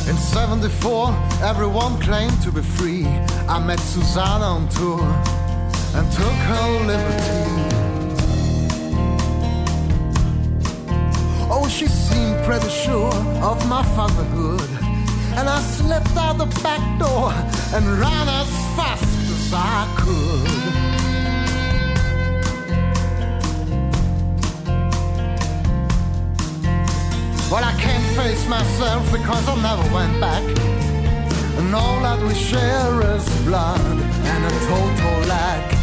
In 0.09 0.17
74, 0.17 1.15
everyone 1.43 1.99
claimed 2.01 2.41
to 2.41 2.51
be 2.51 2.61
free. 2.61 3.05
I 3.47 3.59
met 3.59 3.79
Susanna 3.79 4.45
on 4.45 4.69
tour. 4.69 5.33
and 5.95 6.11
took 6.11 6.37
her 6.49 6.69
liberty. 6.87 7.83
Oh, 11.51 11.67
she 11.69 11.87
seemed 11.87 12.43
pretty 12.45 12.69
sure 12.69 13.13
of 13.43 13.67
my 13.69 13.83
fatherhood. 13.95 14.72
And 15.37 15.49
I 15.49 15.59
slipped 15.61 16.15
out 16.15 16.37
the 16.37 16.45
back 16.61 16.83
door 16.99 17.31
and 17.75 17.85
ran 17.99 18.27
as 18.29 18.49
fast 18.77 19.03
as 19.03 19.53
I 19.53 19.87
could. 19.97 20.93
Well, 27.51 27.63
I 27.63 27.73
can't 27.79 28.07
face 28.15 28.47
myself 28.47 29.11
because 29.11 29.47
I 29.47 29.55
never 29.61 29.93
went 29.93 30.19
back. 30.19 30.43
And 31.57 31.75
all 31.75 31.99
that 32.01 32.19
we 32.21 32.33
share 32.33 33.15
is 33.15 33.25
blood 33.45 33.79
and 33.81 34.45
a 34.45 34.49
total 34.67 35.27
lack. 35.27 35.82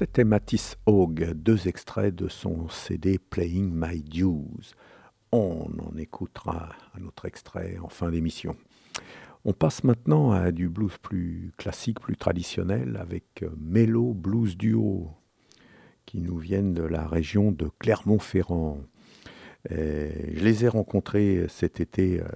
C'était 0.00 0.24
Matisse 0.24 0.76
Haug, 0.86 1.34
deux 1.34 1.68
extraits 1.68 2.14
de 2.14 2.26
son 2.26 2.68
CD 2.68 3.18
Playing 3.18 3.70
My 3.72 4.02
Dues. 4.02 4.74
On 5.30 5.68
en 5.78 5.96
écoutera 5.98 6.70
un 6.98 7.04
autre 7.04 7.26
extrait 7.26 7.76
en 7.80 7.90
fin 7.90 8.10
d'émission. 8.10 8.56
On 9.44 9.52
passe 9.52 9.84
maintenant 9.84 10.32
à 10.32 10.52
du 10.52 10.68
blues 10.68 10.98
plus 11.00 11.52
classique, 11.56 12.00
plus 12.00 12.16
traditionnel, 12.16 12.98
avec 13.00 13.42
euh, 13.42 13.50
Mello 13.58 14.12
Blues 14.12 14.56
Duo, 14.56 15.10
qui 16.04 16.20
nous 16.20 16.36
viennent 16.36 16.74
de 16.74 16.82
la 16.82 17.06
région 17.06 17.50
de 17.50 17.70
Clermont-Ferrand. 17.78 18.78
Je 19.68 20.42
les 20.42 20.64
ai 20.64 20.68
rencontrés 20.68 21.46
cet 21.48 21.80
été 21.80 22.20
euh, 22.20 22.26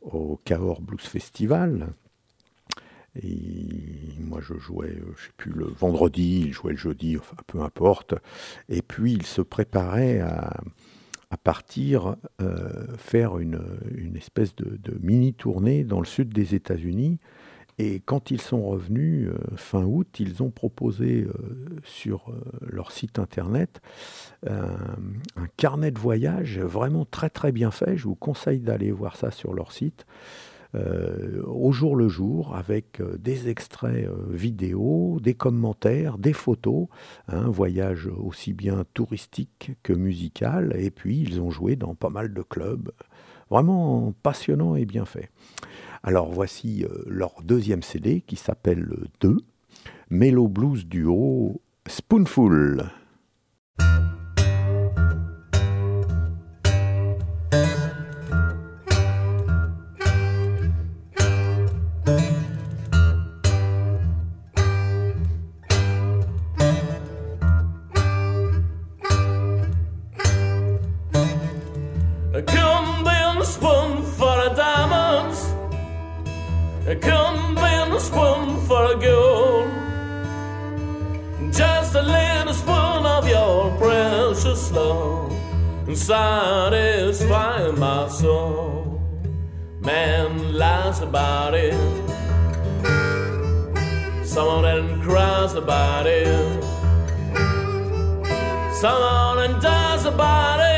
au 0.00 0.40
Cahors 0.44 0.80
Blues 0.80 1.00
Festival. 1.02 1.92
Moi, 4.18 4.40
je 4.40 4.54
jouais, 4.54 4.88
euh, 4.88 5.12
je 5.16 5.26
sais 5.26 5.32
plus, 5.36 5.52
le 5.52 5.66
vendredi, 5.66 6.42
il 6.46 6.52
jouait 6.52 6.72
le 6.72 6.78
jeudi, 6.78 7.16
peu 7.46 7.60
importe. 7.60 8.14
Et 8.68 8.82
puis, 8.82 9.12
il 9.12 9.26
se 9.26 9.42
préparait 9.42 10.20
à, 10.20 10.60
à 11.30 11.36
partir 11.36 12.16
euh, 12.42 12.96
faire 12.96 13.38
une, 13.38 13.60
espèce 14.16 14.54
de, 14.56 14.98
mini-tournée 15.00 15.84
dans 15.84 16.00
le 16.00 16.06
sud 16.06 16.32
des 16.32 16.54
États-Unis. 16.54 17.18
Et 17.78 18.00
quand 18.00 18.30
ils 18.30 18.40
sont 18.40 18.62
revenus 18.62 19.28
euh, 19.28 19.38
fin 19.56 19.84
août, 19.84 20.18
ils 20.18 20.42
ont 20.42 20.50
proposé 20.50 21.22
euh, 21.22 21.32
sur 21.84 22.32
leur 22.60 22.92
site 22.92 23.18
internet 23.18 23.80
un 24.46 25.46
carnet 25.56 25.90
de 25.90 25.98
voyage 25.98 26.58
vraiment 26.58 27.04
très 27.04 27.30
très 27.30 27.52
bien 27.52 27.70
fait. 27.70 27.96
Je 27.96 28.04
vous 28.04 28.14
conseille 28.16 28.60
d'aller 28.60 28.90
voir 28.90 29.16
ça 29.16 29.30
sur 29.30 29.54
leur 29.54 29.72
site 29.72 30.06
euh, 30.74 31.42
au 31.46 31.72
jour 31.72 31.96
le 31.96 32.08
jour 32.08 32.54
avec 32.54 33.00
euh, 33.00 33.16
des 33.18 33.48
extraits 33.48 34.06
euh, 34.06 34.14
vidéo, 34.30 35.18
des 35.20 35.34
commentaires, 35.34 36.16
des 36.16 36.32
photos, 36.32 36.86
un 37.26 37.48
voyage 37.48 38.06
aussi 38.06 38.52
bien 38.52 38.84
touristique 38.94 39.72
que 39.82 39.92
musical. 39.92 40.74
Et 40.78 40.90
puis 40.90 41.18
ils 41.20 41.40
ont 41.40 41.50
joué 41.50 41.76
dans 41.76 41.94
pas 41.94 42.10
mal 42.10 42.32
de 42.32 42.42
clubs, 42.42 42.92
vraiment 43.50 44.14
passionnant 44.22 44.76
et 44.76 44.84
bien 44.84 45.04
fait. 45.04 45.30
Alors 46.02 46.30
voici 46.30 46.86
leur 47.06 47.34
deuxième 47.42 47.82
CD 47.82 48.22
qui 48.22 48.36
s'appelle 48.36 48.88
2, 49.20 49.36
Mellow 50.08 50.48
Blues 50.48 50.86
Duo 50.86 51.60
Spoonful. 51.86 52.90
Satisfying 86.06 87.78
my 87.78 88.08
soul. 88.08 89.00
Man 89.80 90.54
lies 90.54 91.00
about 91.00 91.54
it. 91.54 91.74
Some 94.24 94.48
of 94.48 94.62
them 94.62 95.02
cries 95.02 95.54
about 95.54 96.06
it. 96.06 96.64
Some 98.80 99.02
of 99.02 99.36
them 99.36 99.60
dies 99.60 100.06
about 100.06 100.60
it. 100.60 100.70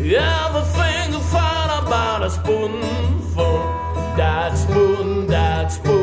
Everything 0.00 1.12
you 1.12 1.20
find 1.20 1.86
about 1.86 2.24
a 2.24 2.30
spoonful. 2.30 3.58
That 4.16 4.56
spoon, 4.56 5.26
that 5.26 5.70
spoon, 5.70 5.99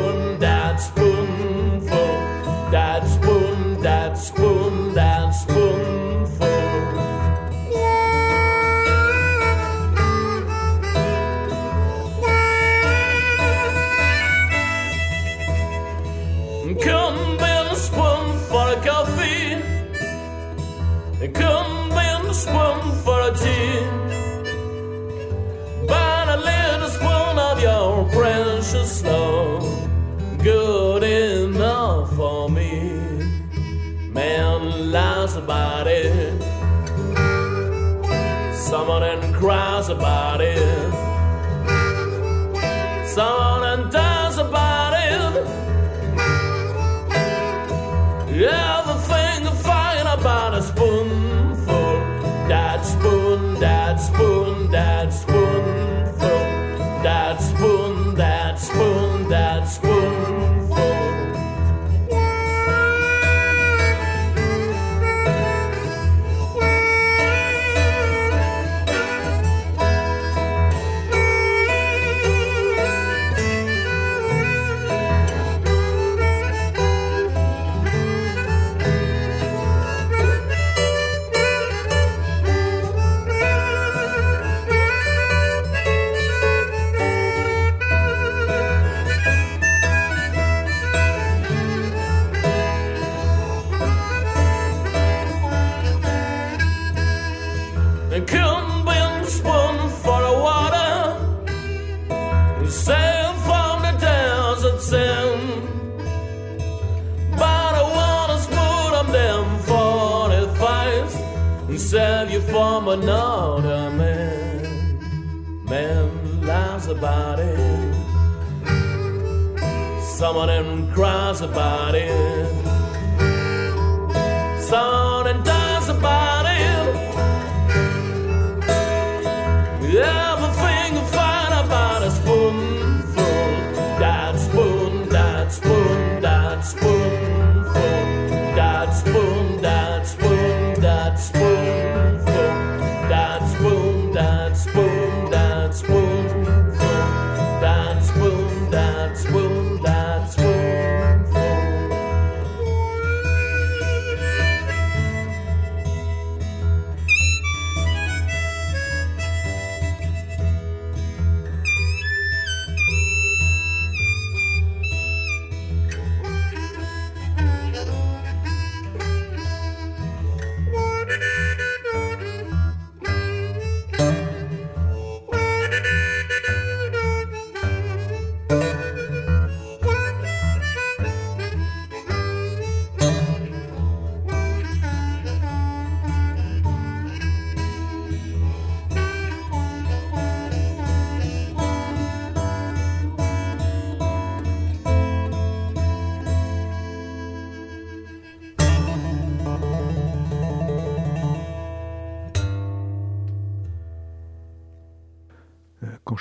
cries 39.88 39.96
about 39.96 40.40
it. 40.40 40.92
Someone 43.06 43.90
dies 43.90 44.38
about 44.38 44.92
it. 44.94 45.46
Everything 48.30 49.46
fine 49.62 50.06
about 50.06 50.54
a 50.54 50.62
spoonful. 50.62 51.94
That 52.48 52.84
spoon, 52.84 53.60
that 53.60 53.96
spoon, 53.96 54.47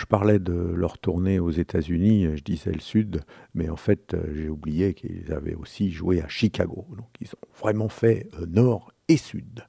parlais 0.07 0.39
de 0.39 0.53
leur 0.53 0.97
tournée 0.97 1.39
aux 1.39 1.51
États-Unis, 1.51 2.37
je 2.37 2.43
disais 2.43 2.71
le 2.71 2.79
Sud, 2.79 3.21
mais 3.53 3.69
en 3.69 3.75
fait, 3.75 4.13
euh, 4.13 4.23
j'ai 4.33 4.49
oublié 4.49 4.93
qu'ils 4.93 5.33
avaient 5.33 5.55
aussi 5.55 5.91
joué 5.91 6.21
à 6.21 6.27
Chicago. 6.27 6.85
Donc, 6.91 7.07
ils 7.21 7.27
ont 7.29 7.47
vraiment 7.59 7.89
fait 7.89 8.27
euh, 8.39 8.45
Nord 8.47 8.91
et 9.07 9.17
Sud. 9.17 9.65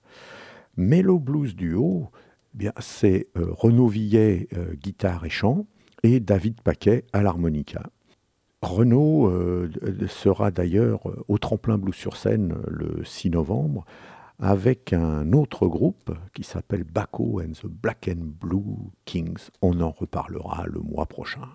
Mellow 0.76 1.18
Blues 1.18 1.56
Duo, 1.56 2.10
eh 2.54 2.58
bien, 2.58 2.72
c'est 2.78 3.26
euh, 3.36 3.48
Renaud 3.50 3.88
Villet, 3.88 4.48
guitare 4.82 5.24
et 5.24 5.30
chant, 5.30 5.66
et 6.02 6.20
David 6.20 6.60
Paquet 6.60 7.04
à 7.12 7.22
l'harmonica. 7.22 7.90
Renaud 8.62 9.32
sera 10.08 10.50
d'ailleurs 10.50 11.00
au 11.28 11.38
Tremplin 11.38 11.78
Blues 11.78 11.94
sur 11.94 12.16
scène 12.16 12.56
le 12.66 13.04
6 13.04 13.30
novembre 13.30 13.84
avec 14.40 14.92
un 14.92 15.32
autre 15.32 15.66
groupe 15.66 16.12
qui 16.32 16.44
s'appelle 16.44 16.84
Baco 16.84 17.40
and 17.40 17.52
the 17.52 17.66
Black 17.66 18.08
and 18.08 18.32
Blue 18.40 18.76
Kings. 19.04 19.50
On 19.62 19.80
en 19.80 19.90
reparlera 19.90 20.66
le 20.66 20.80
mois 20.80 21.06
prochain. 21.06 21.48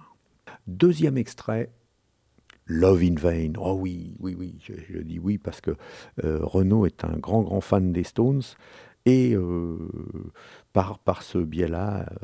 Deuxième 0.67 1.17
extrait, 1.17 1.71
Love 2.65 3.03
in 3.03 3.15
Vain. 3.15 3.53
Oh 3.57 3.77
oui, 3.79 4.15
oui, 4.19 4.35
oui, 4.37 4.57
je, 4.61 4.97
dis 4.99 5.19
oui 5.19 5.37
parce 5.37 5.61
que 5.61 5.71
euh, 6.23 6.39
Renaud 6.41 6.85
est 6.85 7.05
un 7.05 7.17
grand, 7.17 7.43
grand 7.43 7.61
fan 7.61 7.93
des 7.93 8.03
Stones 8.03 8.43
et 9.05 9.33
euh, 9.33 9.77
par, 10.71 10.99
par 10.99 11.23
ce 11.23 11.37
biais-là, 11.37 12.05
euh, 12.09 12.15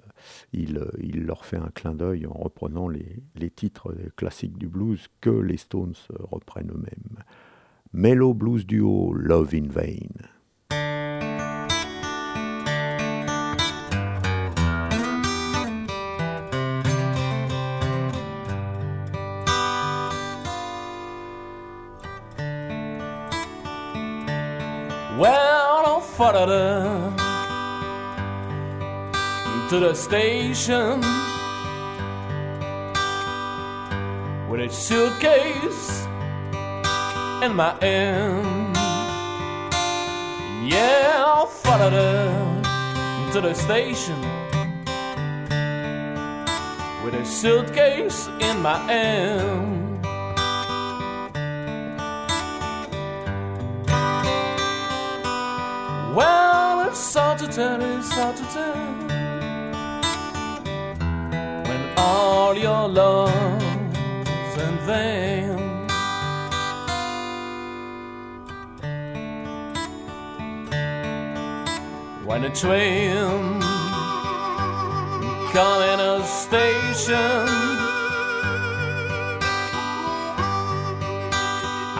il, 0.53 0.81
il 0.99 1.25
leur 1.25 1.45
fait 1.45 1.57
un 1.57 1.71
clin 1.73 1.93
d'œil 1.93 2.25
en 2.25 2.33
reprenant 2.33 2.87
les, 2.87 3.21
les 3.35 3.49
titres 3.49 3.93
classiques 4.15 4.57
du 4.57 4.67
blues 4.67 5.07
que 5.19 5.29
les 5.29 5.57
Stones 5.57 5.95
reprennent 6.19 6.71
eux-mêmes. 6.71 7.23
Mellow 7.91 8.33
Blues 8.33 8.65
Duo, 8.65 9.13
Love 9.13 9.55
in 9.55 9.67
Vain. 9.67 10.38
Well, 25.19 25.97
I 25.97 26.01
followed 26.01 26.47
her 26.47 27.13
to 29.69 29.79
the 29.81 29.93
station 29.93 31.01
with 34.49 34.61
a 34.61 34.69
suitcase 34.69 36.07
in 37.43 37.53
my 37.53 37.75
hand. 37.81 38.77
Yeah, 40.71 41.25
I 41.27 41.45
followed 41.49 41.91
her 41.91 43.31
to 43.33 43.41
the 43.41 43.53
station 43.53 44.21
with 47.03 47.13
a 47.15 47.25
suitcase 47.25 48.29
in 48.39 48.61
my 48.61 48.77
hand. 48.87 49.78
very 57.59 58.01
Saturday 58.01 58.79
when 61.67 61.81
all 61.97 62.55
your 62.57 62.87
loves 62.87 63.33
and 64.65 64.79
them 64.87 65.59
when 72.25 72.45
a 72.45 72.51
train 72.55 73.59
come 75.51 75.81
in 75.93 75.99
a 75.99 76.23
station 76.23 77.45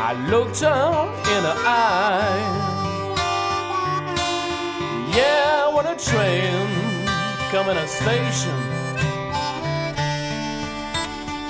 I 0.08 0.12
looked 0.30 0.62
her 0.62 0.92
in 1.36 1.44
her 1.50 1.60
eyes. 1.68 2.69
Yeah, 5.16 5.74
when 5.74 5.86
a 5.88 5.98
train 5.98 6.68
coming 7.52 7.78
a 7.78 7.88
station. 7.88 8.58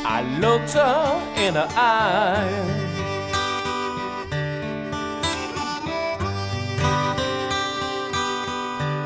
I 0.05 0.21
looked 0.39 0.73
her 0.73 1.33
in 1.37 1.55
her 1.55 1.67
eye. 1.75 2.89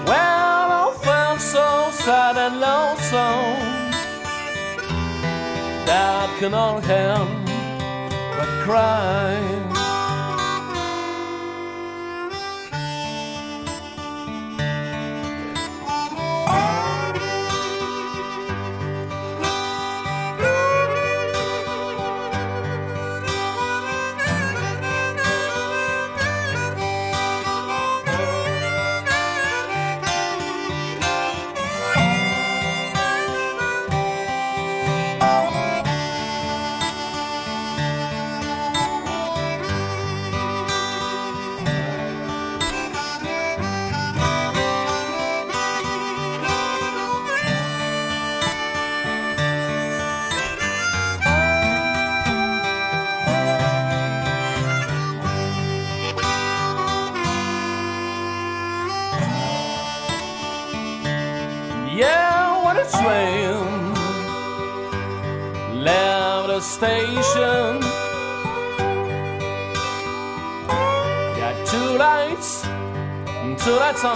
Well, 0.08 0.72
I 0.82 0.98
felt 1.02 1.42
so 1.42 1.90
sad 1.92 2.38
and 2.38 2.60
lonesome 2.60 3.92
that 5.88 6.30
I 6.30 6.40
cannot 6.40 6.84
help 6.84 7.30
but 8.38 8.50
cry. 8.64 9.63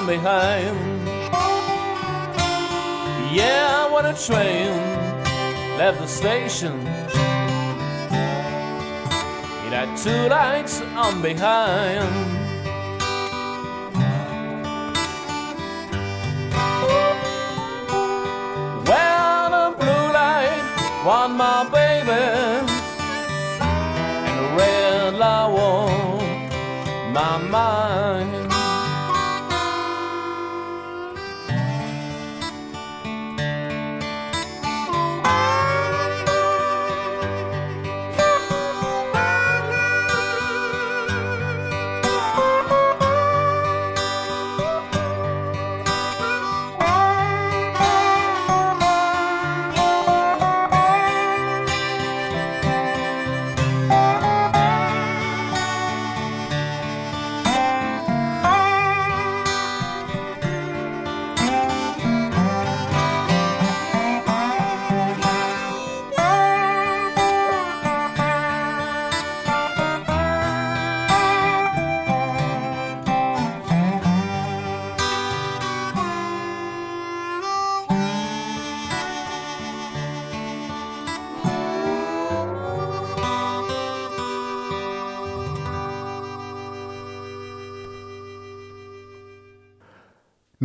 Behind. 0.07 0.77
Yeah, 3.35 3.93
when 3.93 4.05
a 4.05 4.15
train 4.15 4.71
left 5.77 5.99
the 5.99 6.07
station, 6.07 6.79
it 9.65 9.73
had 9.73 9.97
two 9.97 10.29
lights 10.29 10.79
on 10.95 11.21
behind. 11.21 12.07
Well, 18.87 19.49
the 19.55 19.67
blue 19.77 20.07
light 20.21 20.63
want 21.05 21.33
my 21.33 21.69
baby, 21.69 21.86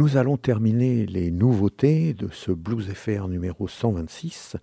Nous 0.03 0.17
allons 0.17 0.37
terminer 0.37 1.07
les 1.07 1.31
nouveautés 1.31 2.13
de 2.13 2.27
ce 2.33 2.51
Blues 2.51 2.93
FR 2.93 3.29
numéro 3.29 3.69
126 3.69 4.57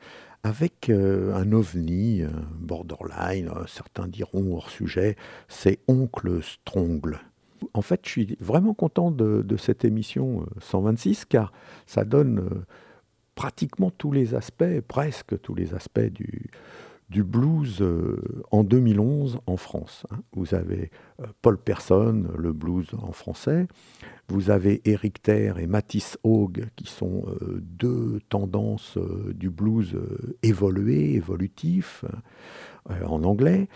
avec 0.44 0.90
euh, 0.90 1.34
un 1.34 1.54
ovni, 1.54 2.24
un 2.24 2.46
borderline, 2.60 3.48
euh, 3.48 3.64
certains 3.66 4.10
diront 4.10 4.58
hors 4.58 4.70
sujet, 4.70 5.16
c'est 5.48 5.80
Oncle 5.88 6.44
Strongle. 6.44 7.22
En 7.74 7.82
fait, 7.82 8.02
je 8.04 8.10
suis 8.10 8.38
vraiment 8.42 8.74
content 8.74 9.12
de, 9.12 9.42
de 9.42 9.56
cette 9.56 9.86
émission 9.86 10.42
euh, 10.42 10.60
126 10.60 11.24
car 11.24 11.54
ça 11.88 12.04
donne 12.04 12.40
euh, 12.40 12.66
pratiquement 13.34 13.92
tous 13.92 14.12
les 14.12 14.36
aspects, 14.36 14.82
presque 14.90 15.40
tous 15.40 15.56
les 15.56 15.74
aspects 15.74 16.02
du, 16.02 16.52
du 17.10 17.24
blues 17.24 17.82
euh, 17.82 18.22
en 18.51 18.64
2011 18.64 19.39
en 19.47 19.57
France. 19.57 20.05
hein. 20.12 20.20
Vous 20.34 20.53
avez 20.53 20.91
euh, 21.20 21.26
Paul 21.41 21.57
Person, 21.57 22.28
le 22.38 22.53
blues 22.53 22.88
en 23.01 23.12
français. 23.12 23.68
Vous 24.28 24.51
avez 24.51 24.82
Eric 24.86 25.22
Terre 25.24 25.57
et 25.57 25.66
Matisse 25.66 26.20
Haug, 26.24 26.66
qui 26.76 26.86
sont 26.86 27.24
euh, 27.28 27.60
deux 27.62 28.20
tendances 28.30 28.97
du 29.34 29.49
blues 29.49 29.97
évolué, 30.43 31.14
évolutif, 31.16 32.05
en 33.05 33.24
anglais. 33.24 33.68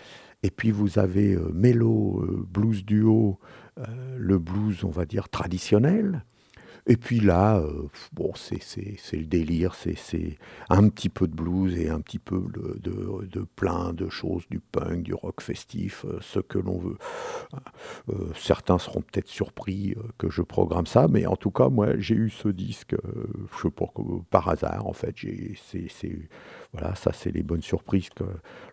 Et 0.42 0.50
puis 0.50 0.70
vous 0.70 0.98
avez 0.98 1.36
Mello 1.52 2.24
Blues 2.48 2.84
Duo, 2.84 3.38
le 4.16 4.38
blues, 4.38 4.84
on 4.84 4.90
va 4.90 5.04
dire, 5.06 5.28
traditionnel. 5.28 6.24
Et 6.86 6.98
puis 6.98 7.18
là, 7.18 7.56
euh, 7.58 7.88
bon, 8.12 8.32
c'est 8.34 8.60
le 9.12 9.24
délire, 9.24 9.74
c'est 9.74 9.96
un 10.68 10.88
petit 10.90 11.08
peu 11.08 11.26
de 11.26 11.34
blues 11.34 11.74
et 11.78 11.88
un 11.88 12.00
petit 12.00 12.18
peu 12.18 12.38
de, 12.52 12.78
de- 12.80 13.46
plein 13.56 13.92
de 13.94 14.08
choses, 14.10 14.42
du 14.50 14.60
punk, 14.60 15.02
du 15.02 15.14
rock 15.14 15.40
festif, 15.40 16.04
euh, 16.04 16.18
ce 16.20 16.40
que 16.40 16.58
l'on 16.58 16.78
veut. 16.78 16.98
Euh, 18.10 18.28
certains 18.36 18.78
seront 18.78 19.00
peut-être 19.02 19.28
surpris 19.28 19.94
que 20.18 20.30
je 20.30 20.42
programme 20.42 20.86
ça, 20.86 21.06
mais 21.08 21.26
en 21.26 21.36
tout 21.36 21.50
cas, 21.50 21.68
moi, 21.68 21.98
j'ai 21.98 22.14
eu 22.14 22.30
ce 22.30 22.48
disque, 22.48 22.94
je 23.56 23.62
sais 23.62 23.70
pas, 23.70 23.86
par 24.30 24.48
hasard, 24.48 24.86
en 24.86 24.92
fait. 24.92 25.14
C'est- 25.88 26.28
voilà, 26.76 26.94
ça, 26.96 27.12
c'est 27.12 27.30
les 27.30 27.44
bonnes 27.44 27.62
surprises 27.62 28.08
que 28.10 28.24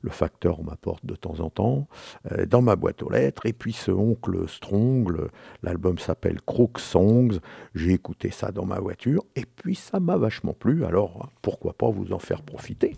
le 0.01 0.09
facteur 0.09 0.63
m'apporte 0.63 1.05
de 1.05 1.15
temps 1.15 1.39
en 1.39 1.49
temps, 1.51 1.87
euh, 2.31 2.47
dans 2.47 2.61
ma 2.63 2.75
boîte 2.75 3.03
aux 3.03 3.09
lettres. 3.09 3.45
Et 3.45 3.53
puis 3.53 3.73
ce 3.73 3.91
oncle 3.91 4.47
Strongle, 4.49 5.29
l'album 5.61 5.99
s'appelle 5.99 6.41
Crook 6.41 6.79
Songs. 6.79 7.39
J'ai 7.75 7.91
écouté 7.93 8.31
ça 8.31 8.51
dans 8.51 8.65
ma 8.65 8.79
voiture, 8.79 9.23
et 9.35 9.45
puis 9.45 9.75
ça 9.75 9.99
m'a 9.99 10.17
vachement 10.17 10.53
plu. 10.53 10.83
Alors, 10.83 11.29
pourquoi 11.43 11.73
pas 11.73 11.89
vous 11.89 12.11
en 12.11 12.19
faire 12.19 12.41
profiter? 12.41 12.95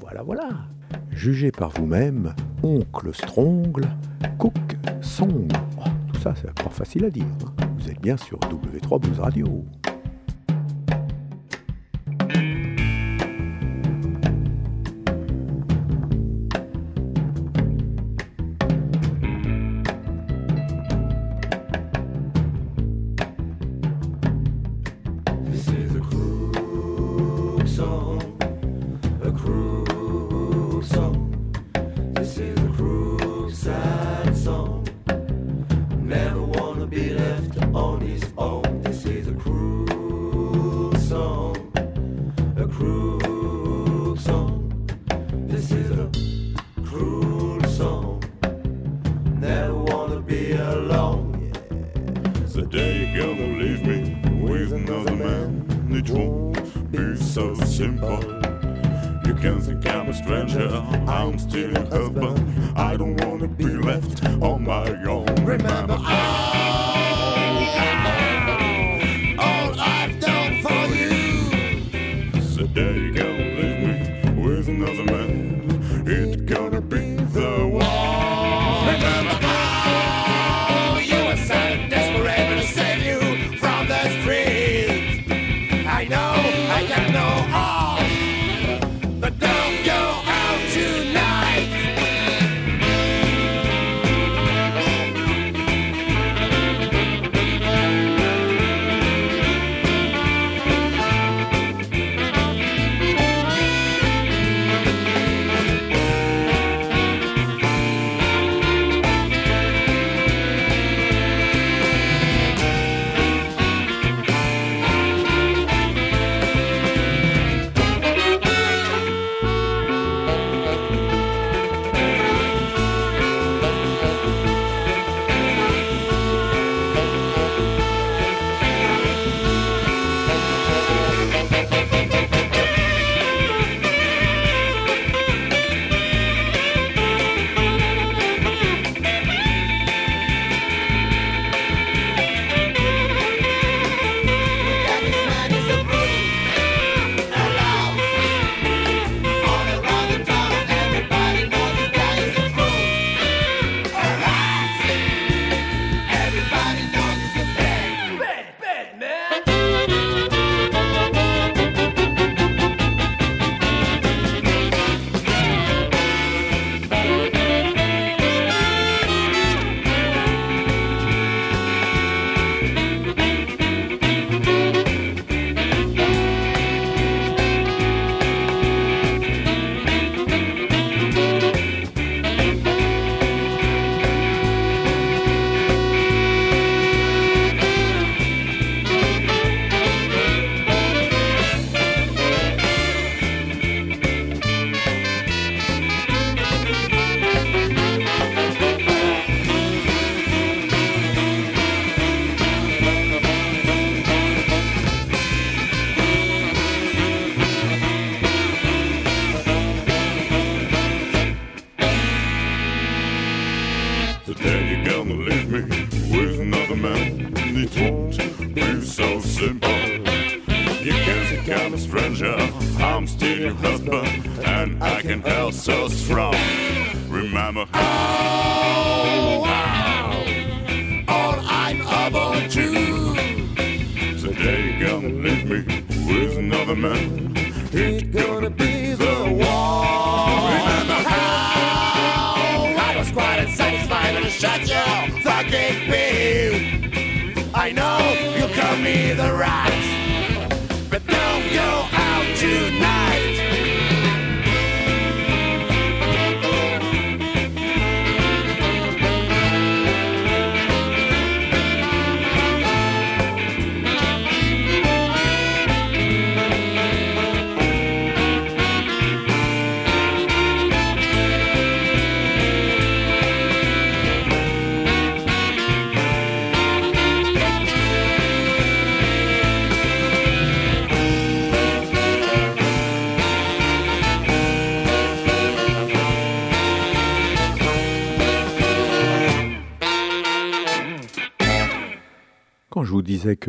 Voilà, 0.00 0.22
voilà. 0.22 0.48
Jugez 1.10 1.50
par 1.50 1.70
vous-même, 1.70 2.32
oncle 2.62 3.12
Strongle, 3.12 3.84
Cook 4.38 4.54
Song. 5.02 5.48
Oh, 5.78 5.82
tout 6.12 6.20
ça, 6.20 6.34
c'est 6.36 6.54
pas 6.54 6.70
facile 6.70 7.04
à 7.04 7.10
dire. 7.10 7.24
hein. 7.24 7.66
Vous 7.76 7.90
êtes 7.90 8.00
bien 8.00 8.16
sur 8.16 8.38
W3 8.38 9.00
Blues 9.00 9.18
Radio. 9.18 9.64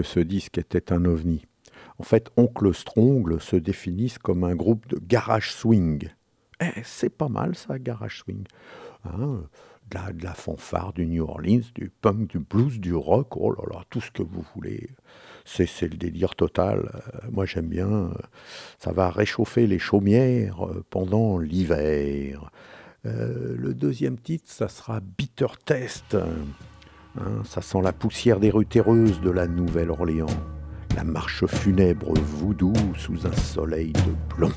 Ce 0.05 0.21
disque 0.21 0.57
était 0.57 0.93
un 0.93 1.03
ovni, 1.03 1.45
en 1.97 2.03
fait, 2.03 2.29
Oncle 2.37 2.73
Strongle 2.73 3.39
se 3.39 3.55
définissent 3.55 4.17
comme 4.17 4.43
un 4.43 4.55
groupe 4.55 4.87
de 4.87 4.99
garage 4.99 5.51
swing. 5.51 6.09
Eh, 6.61 6.81
c'est 6.83 7.09
pas 7.09 7.29
mal 7.29 7.55
ça, 7.55 7.79
garage 7.79 8.19
swing. 8.19 8.43
Hein, 9.05 9.43
de, 9.89 9.95
la, 9.95 10.11
de 10.11 10.23
la 10.23 10.33
fanfare 10.33 10.93
du 10.93 11.05
New 11.05 11.23
Orleans, 11.23 11.61
du 11.75 11.89
punk, 11.89 12.29
du 12.31 12.39
blues, 12.39 12.79
du 12.79 12.93
rock, 12.93 13.37
oh 13.37 13.51
là 13.51 13.63
là, 13.71 13.83
tout 13.89 14.01
ce 14.01 14.11
que 14.11 14.23
vous 14.23 14.43
voulez. 14.55 14.89
C'est 15.45 15.67
le 15.83 15.97
délire 15.97 16.35
total. 16.35 16.89
Euh, 16.95 17.27
moi 17.31 17.45
j'aime 17.45 17.67
bien. 17.67 17.87
euh, 17.87 18.13
ça 18.79 18.91
va 18.91 19.09
réchauffer 19.11 19.67
les 19.67 19.79
chaumières 19.79 20.65
euh, 20.65 20.83
pendant 20.89 21.37
l'hiver. 21.37 22.51
Le 23.03 23.75
deuxième 23.75 24.17
titre, 24.17 24.45
ça 24.47 24.67
sera 24.67 24.99
Bitter 24.99 25.45
Test. 25.63 26.17
Hein, 27.17 27.43
ça 27.45 27.61
sent 27.61 27.81
la 27.81 27.93
poussière 27.93 28.39
des 28.39 28.49
rues 28.49 28.65
terreuses 28.65 29.21
de 29.21 29.29
la 29.29 29.47
Nouvelle-Orléans. 29.47 30.27
La 30.95 31.03
marche 31.03 31.45
funèbre 31.45 32.13
voodoo 32.13 32.73
sous 32.95 33.25
un 33.25 33.33
soleil 33.33 33.93
de 33.93 34.33
plomb. 34.35 34.51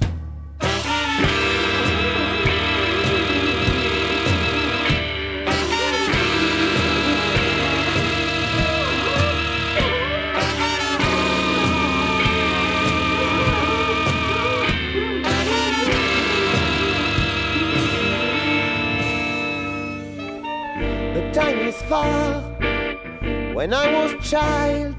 Child, 24.29 24.95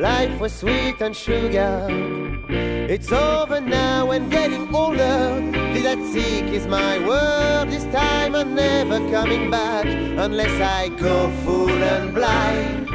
life 0.00 0.40
was 0.40 0.54
sweet 0.54 0.98
and 1.02 1.14
sugar. 1.14 1.86
It's 2.48 3.12
over 3.12 3.60
now 3.60 4.12
and 4.12 4.30
getting 4.30 4.74
older. 4.74 5.42
That 5.84 5.98
sick 6.10 6.44
is 6.44 6.66
my 6.66 6.98
word. 7.06 7.68
This 7.68 7.84
time 7.92 8.34
I'm 8.34 8.54
never 8.54 8.98
coming 9.10 9.50
back 9.50 9.84
unless 9.84 10.58
I 10.58 10.88
go 10.88 11.30
full 11.44 11.68
and 11.68 12.14
blind. 12.14 12.88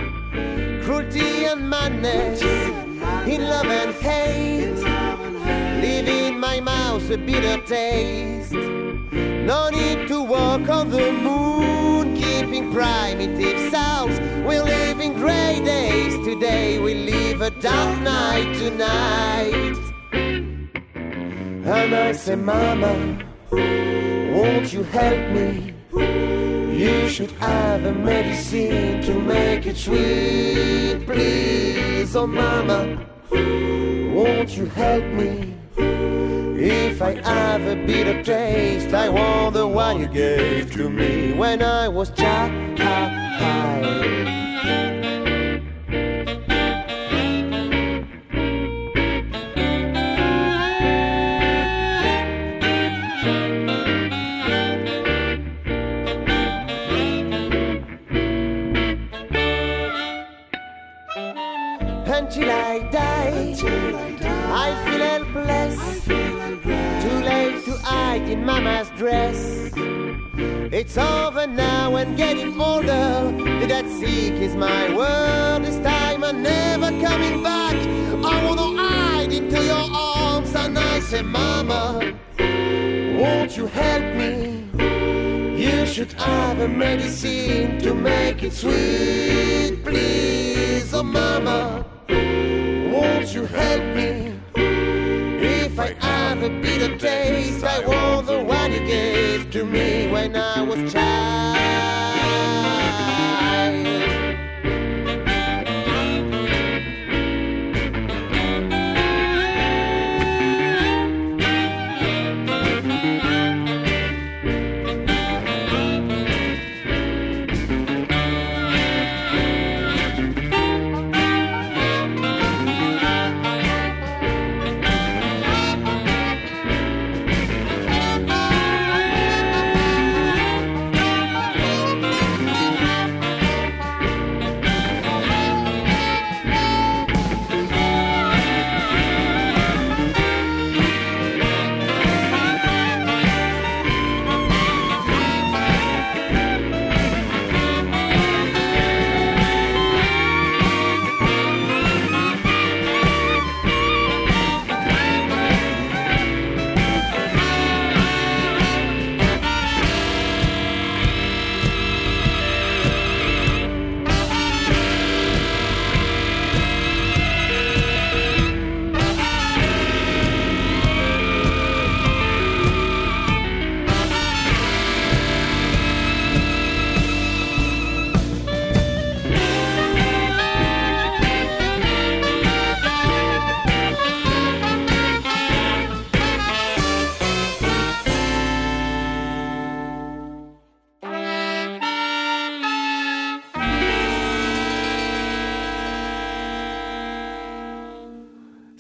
Cruelty 0.84 1.46
and 1.46 1.70
madness, 1.70 2.42
in 2.42 3.42
love 3.44 3.68
and 3.68 3.94
hate, 4.02 4.82
leaving 5.80 6.40
my 6.40 6.60
mouth 6.60 7.08
a 7.12 7.18
bitter 7.18 7.62
taste. 7.68 8.79
No 9.50 9.68
need 9.72 10.08
to 10.10 10.22
walk 10.22 10.70
on 10.70 10.92
the 10.92 11.12
moon, 11.12 12.16
keeping 12.16 12.72
primitive 12.72 13.72
sounds. 13.72 14.20
We're 14.46 14.62
living 14.62 15.14
gray 15.14 15.60
days 15.66 16.14
today. 16.24 16.78
We 16.78 16.94
live 16.94 17.42
a 17.42 17.50
dark 17.50 18.00
night 18.02 18.56
tonight. 18.60 19.76
And 21.66 21.96
I 21.96 22.12
say, 22.12 22.36
Mama, 22.36 22.94
won't 23.50 24.72
you 24.72 24.84
help 24.84 25.32
me? 25.32 25.74
You 26.84 27.10
should 27.10 27.32
have 27.32 27.84
a 27.86 27.92
medicine 27.92 29.02
to 29.02 29.16
make 29.16 29.66
it 29.66 29.78
sweet, 29.78 31.08
please. 31.08 32.16
Oh, 32.16 32.28
Mama, 32.28 33.04
won't 34.14 34.56
you 34.56 34.68
help 34.68 35.06
me? 35.06 35.59
If 36.72 37.02
I 37.02 37.14
have 37.28 37.66
a 37.66 37.76
taste, 38.24 38.94
I 38.94 39.10
want 39.10 39.56
the 39.56 39.68
one 39.68 40.02
you 40.02 40.08
gave 40.08 40.72
to 40.74 40.88
me 40.88 41.34
when 41.34 41.64
I 41.64 41.88
was 41.88 42.12
child. 42.12 42.80
In 68.30 68.46
mama's 68.46 68.90
dress. 68.92 69.72
It's 70.72 70.98
over 70.98 71.48
now 71.48 71.96
and 71.96 72.16
getting 72.16 72.62
older. 72.62 73.34
That 73.68 73.90
sick 73.90 74.34
is 74.34 74.56
my 74.56 74.96
word. 74.96 75.64
This 75.66 75.78
time 75.80 76.24
I'm 76.24 76.44
never 76.44 76.90
coming 77.02 77.42
back. 77.42 77.76
I 78.32 78.46
wanna 78.46 78.78
hide 78.82 79.34
into 79.34 79.64
your 79.64 79.88
arms 79.92 80.54
and 80.56 80.78
I 80.78 81.00
say, 81.00 81.24
Mama, 81.24 82.14
won't 83.20 83.58
you 83.58 83.66
help 83.66 84.16
me? 84.16 84.70
You 85.58 85.86
should 85.88 86.14
have 86.14 86.60
a 86.60 86.68
medicine 86.68 87.80
to 87.80 87.96
make 87.96 88.44
it 88.44 88.54
sweet, 88.54 89.84
please, 89.84 90.94
oh 90.94 91.04
Mama. 91.04 91.84
Won't 92.08 93.34
you 93.34 93.46
help 93.46 93.84
me? 93.96 94.29
I 95.80 95.96
have 96.02 96.44
a 96.44 96.50
bitter 96.50 96.98
taste, 96.98 97.64
I 97.64 97.80
want 97.88 98.28
the 98.28 98.44
one 98.44 98.74
you 98.74 98.80
gave 98.80 99.50
to 99.52 99.64
me 99.64 100.12
when 100.12 100.36
I 100.36 100.62
was 100.62 100.92
child. 100.92 101.99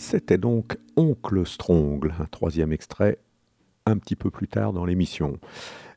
C'était 0.09 0.39
donc 0.39 0.75
Oncle 0.97 1.45
Strongle, 1.45 2.15
un 2.19 2.25
troisième 2.25 2.73
extrait 2.73 3.19
un 3.85 3.95
petit 3.99 4.15
peu 4.15 4.31
plus 4.31 4.47
tard 4.47 4.73
dans 4.73 4.83
l'émission. 4.83 5.37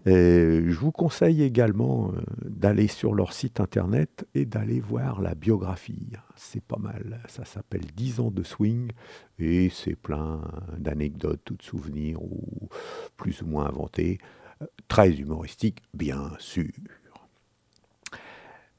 Je 0.04 0.74
vous 0.74 0.92
conseille 0.92 1.42
également 1.42 2.12
euh, 2.12 2.20
d'aller 2.44 2.88
sur 2.88 3.14
leur 3.14 3.32
site 3.32 3.58
internet 3.58 4.26
et 4.34 4.44
d'aller 4.44 4.80
voir 4.80 5.22
la 5.22 5.34
biographie. 5.34 6.10
C'est 6.36 6.62
pas 6.62 6.76
mal. 6.76 7.22
Ça 7.26 7.46
s'appelle 7.46 7.86
10 7.96 8.20
ans 8.20 8.30
de 8.30 8.42
swing 8.42 8.90
et 9.38 9.70
c'est 9.70 9.96
plein 9.96 10.42
d'anecdotes 10.76 11.50
ou 11.50 11.56
de 11.56 11.62
souvenirs 11.62 12.22
ou 12.22 12.68
plus 13.16 13.40
ou 13.40 13.46
moins 13.46 13.66
inventés. 13.66 14.18
Euh, 14.60 14.66
Très 14.88 15.10
humoristique, 15.14 15.80
bien 15.94 16.32
sûr. 16.38 16.68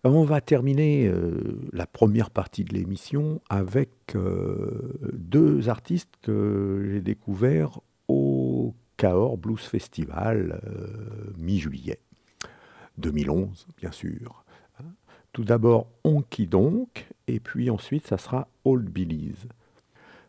On 0.06 0.26
va 0.26 0.42
terminer 0.42 1.08
euh, 1.08 1.62
la 1.72 1.88
première 1.88 2.30
partie 2.30 2.66
de 2.66 2.74
l'émission 2.74 3.40
avec 3.50 3.90
euh, 4.16 5.00
deux 5.14 5.70
artistes 5.70 6.12
que 6.22 6.90
j'ai 6.92 7.00
découverts 7.00 7.80
au 8.10 8.76
Cahors 8.98 9.38
Blues 9.38 9.62
Festival 9.62 10.60
euh, 10.68 11.32
mi-juillet 11.38 12.00
2011, 12.98 13.66
bien 13.78 13.94
sûr. 13.94 14.44
Hein. 14.82 14.88
Tout 15.32 15.46
d'abord 15.46 15.88
Honky 16.04 16.48
Donk, 16.48 17.08
et 17.30 17.40
puis 17.40 17.70
ensuite 17.70 18.06
ça 18.06 18.18
sera 18.18 18.50
Old 18.66 18.90
Billy's. 18.90 19.48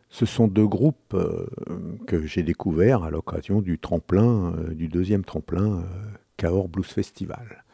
Ce 0.09 0.25
sont 0.25 0.47
deux 0.47 0.67
groupes 0.67 1.17
que 2.07 2.25
j'ai 2.25 2.43
découverts 2.43 3.03
à 3.03 3.09
l'occasion 3.09 3.59
du 3.61 3.77
tremplin, 3.77 4.53
du 4.71 4.87
deuxième 4.87 5.25
tremplin 5.25 5.83
Cahors 6.37 6.69
Blues 6.69 6.87
Festival. 6.87 7.64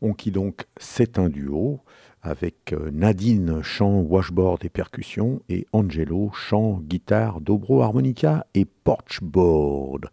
Honky 0.00 0.30
donc, 0.30 0.66
c'est 0.76 1.18
un 1.18 1.28
duo 1.28 1.80
avec 2.22 2.72
euh, 2.72 2.90
Nadine 2.92 3.62
chant 3.62 4.00
washboard 4.00 4.64
et 4.64 4.68
percussion 4.68 5.40
et 5.48 5.66
Angelo 5.72 6.30
chant 6.32 6.80
guitare, 6.82 7.40
dobro, 7.40 7.82
harmonica 7.82 8.46
et 8.54 8.64
porchboard. 8.64 10.10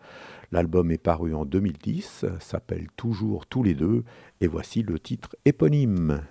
L'album 0.51 0.91
est 0.91 0.97
paru 0.97 1.33
en 1.33 1.45
2010, 1.45 2.25
s'appelle 2.39 2.87
Toujours 2.95 3.45
tous 3.47 3.63
les 3.63 3.73
deux 3.73 4.03
et 4.41 4.47
voici 4.47 4.83
le 4.83 4.99
titre 4.99 5.35
éponyme. 5.45 6.21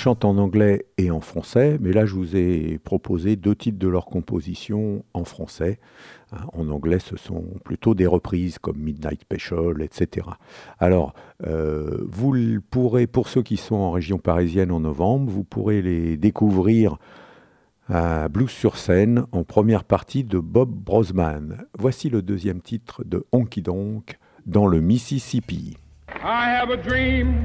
Chantent 0.00 0.24
en 0.24 0.38
anglais 0.38 0.86
et 0.96 1.10
en 1.10 1.20
français, 1.20 1.76
mais 1.78 1.92
là 1.92 2.06
je 2.06 2.14
vous 2.14 2.34
ai 2.34 2.78
proposé 2.78 3.36
deux 3.36 3.54
titres 3.54 3.78
de 3.78 3.86
leur 3.86 4.06
composition 4.06 5.04
en 5.12 5.24
français. 5.24 5.78
Hein, 6.32 6.46
En 6.54 6.70
anglais, 6.70 7.00
ce 7.00 7.16
sont 7.16 7.44
plutôt 7.64 7.94
des 7.94 8.06
reprises 8.06 8.58
comme 8.58 8.78
Midnight 8.78 9.20
Special, 9.20 9.82
etc. 9.82 10.26
Alors, 10.78 11.12
euh, 11.46 11.98
vous 12.08 12.34
pourrez, 12.70 13.06
pour 13.06 13.28
ceux 13.28 13.42
qui 13.42 13.58
sont 13.58 13.74
en 13.74 13.90
région 13.90 14.18
parisienne 14.18 14.72
en 14.72 14.80
novembre, 14.80 15.30
vous 15.30 15.44
pourrez 15.44 15.82
les 15.82 16.16
découvrir 16.16 16.96
à 17.88 18.28
Blues 18.28 18.48
sur 18.48 18.78
scène 18.78 19.24
en 19.32 19.44
première 19.44 19.84
partie 19.84 20.24
de 20.24 20.38
Bob 20.38 20.70
Brosman. 20.70 21.66
Voici 21.78 22.08
le 22.08 22.22
deuxième 22.22 22.62
titre 22.62 23.04
de 23.04 23.26
Honky 23.32 23.60
Donk 23.60 24.18
dans 24.46 24.66
le 24.66 24.80
Mississippi. 24.80 25.76
I 26.22 26.56
have 26.56 26.70
a 26.70 26.76
dream 26.76 27.44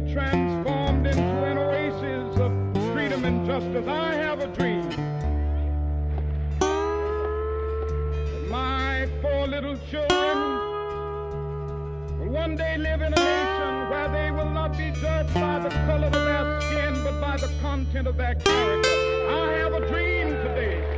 transformed 0.00 1.06
into 1.06 1.44
an 1.44 1.58
oasis 1.58 2.38
of 2.38 2.52
freedom 2.92 3.24
and 3.24 3.46
justice. 3.46 3.86
I 3.88 4.14
have 4.14 4.40
a 4.40 4.46
dream. 4.46 4.88
that 6.60 8.48
My 8.48 9.08
four 9.20 9.46
little 9.48 9.76
children 9.90 10.38
will 12.18 12.28
one 12.28 12.54
day 12.56 12.76
live 12.78 13.02
in 13.02 13.12
a 13.12 13.16
nation 13.16 13.90
where 13.90 14.08
they 14.08 14.30
will 14.30 14.50
not 14.50 14.76
be 14.76 14.90
judged 15.00 15.34
by 15.34 15.58
the 15.58 15.70
color 15.70 16.06
of 16.06 16.12
their 16.12 16.60
skin, 16.60 17.02
but 17.02 17.20
by 17.20 17.36
the 17.36 17.48
content 17.60 18.06
of 18.06 18.16
their 18.16 18.34
character. 18.36 18.90
I 19.30 19.52
have 19.58 19.72
a 19.74 19.86
dream 19.88 20.28
today. 20.28 20.97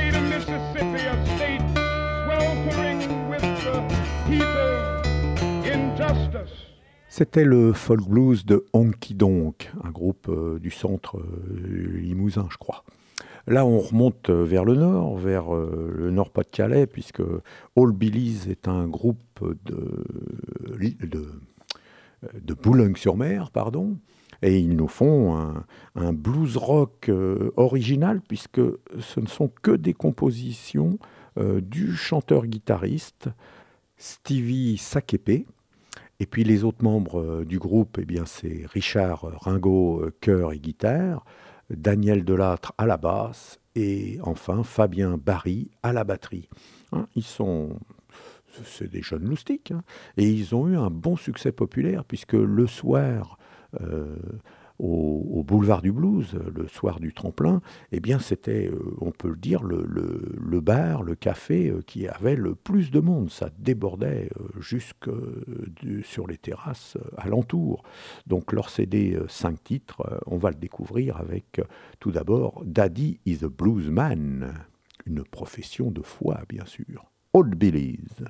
C'était 7.13 7.43
le 7.43 7.73
folk 7.73 8.07
blues 8.07 8.45
de 8.45 8.65
Honky 8.71 9.15
Donk, 9.15 9.69
un 9.83 9.89
groupe 9.89 10.29
euh, 10.29 10.59
du 10.59 10.71
centre 10.71 11.17
euh, 11.17 11.97
limousin, 11.99 12.47
je 12.49 12.55
crois. 12.55 12.85
Là, 13.47 13.65
on 13.65 13.79
remonte 13.79 14.29
euh, 14.29 14.45
vers 14.45 14.63
le 14.63 14.75
nord, 14.75 15.17
vers 15.17 15.53
le 15.53 16.09
Nord-Pas-de-Calais, 16.09 16.87
puisque 16.87 17.19
All 17.75 17.91
Billies 17.91 18.49
est 18.49 18.69
un 18.69 18.87
groupe 18.87 19.43
de, 19.65 20.05
de, 22.31 22.53
Boulogne-sur-Mer, 22.53 23.51
pardon, 23.51 23.97
et 24.41 24.57
ils 24.57 24.77
nous 24.77 24.87
font 24.87 25.35
un, 25.95 26.13
blues 26.13 26.55
rock 26.55 27.11
original, 27.57 28.21
puisque 28.21 28.61
ce 29.01 29.19
ne 29.19 29.27
sont 29.27 29.51
que 29.61 29.71
des 29.71 29.93
compositions 29.93 30.97
du 31.37 31.93
chanteur-guitariste 31.93 33.27
Stevie 33.97 34.77
Sakepe. 34.77 35.45
Et 36.21 36.27
puis 36.27 36.43
les 36.43 36.63
autres 36.63 36.83
membres 36.83 37.19
euh, 37.19 37.45
du 37.45 37.57
groupe, 37.57 37.97
eh 37.99 38.05
bien 38.05 38.27
c'est 38.27 38.61
Richard 38.67 39.23
Ringo, 39.41 40.01
euh, 40.01 40.13
chœur 40.21 40.53
et 40.53 40.59
guitare, 40.59 41.25
Daniel 41.71 42.23
Delattre 42.23 42.73
à 42.77 42.85
la 42.85 42.97
basse 42.97 43.59
et 43.73 44.19
enfin 44.21 44.61
Fabien 44.61 45.17
Barry 45.17 45.71
à 45.81 45.93
la 45.93 46.03
batterie. 46.03 46.47
Hein, 46.91 47.07
ils 47.15 47.23
sont 47.23 47.79
c'est 48.65 48.91
des 48.91 49.01
jeunes 49.01 49.25
loustiques. 49.27 49.71
hein. 49.71 49.81
Et 50.15 50.29
ils 50.29 50.53
ont 50.53 50.67
eu 50.67 50.77
un 50.77 50.91
bon 50.91 51.15
succès 51.15 51.51
populaire, 51.51 52.05
puisque 52.05 52.33
le 52.33 52.67
soir, 52.67 53.39
euh, 53.81 54.15
au, 54.81 55.43
boulevard 55.43 55.81
du 55.81 55.91
blues, 55.91 56.37
le 56.53 56.67
soir 56.67 56.99
du 56.99 57.13
tremplin, 57.13 57.61
eh 57.91 57.99
bien 57.99 58.19
c'était, 58.19 58.67
euh, 58.67 58.95
on 58.99 59.11
peut 59.11 59.29
le 59.29 59.35
dire, 59.35 59.63
le, 59.63 60.61
bar, 60.61 61.03
le 61.03 61.15
café 61.15 61.69
euh, 61.69 61.81
qui 61.81 62.07
avait 62.07 62.35
le 62.35 62.55
plus 62.55 62.91
de 62.91 62.99
monde. 62.99 63.29
Ça 63.29 63.49
débordait 63.57 64.29
euh, 64.39 64.47
jusque 64.59 65.09
sur 66.03 66.27
les 66.27 66.37
terrasses 66.37 66.97
alentour. 67.17 67.83
Donc 68.27 68.53
leur 68.53 68.69
CD 68.69 69.17
5 69.27 69.63
titres, 69.63 70.21
on 70.25 70.37
va 70.37 70.49
le 70.49 70.55
découvrir 70.55 71.17
avec 71.17 71.61
tout 71.99 72.11
d'abord 72.11 72.61
Daddy 72.65 73.19
is 73.25 73.39
a 73.43 73.49
bluesman, 73.49 74.53
une 75.05 75.23
profession 75.23 75.91
de 75.91 76.01
foi 76.01 76.41
bien 76.47 76.65
sûr. 76.65 77.05
Old 77.33 77.55
Billies. 77.55 78.23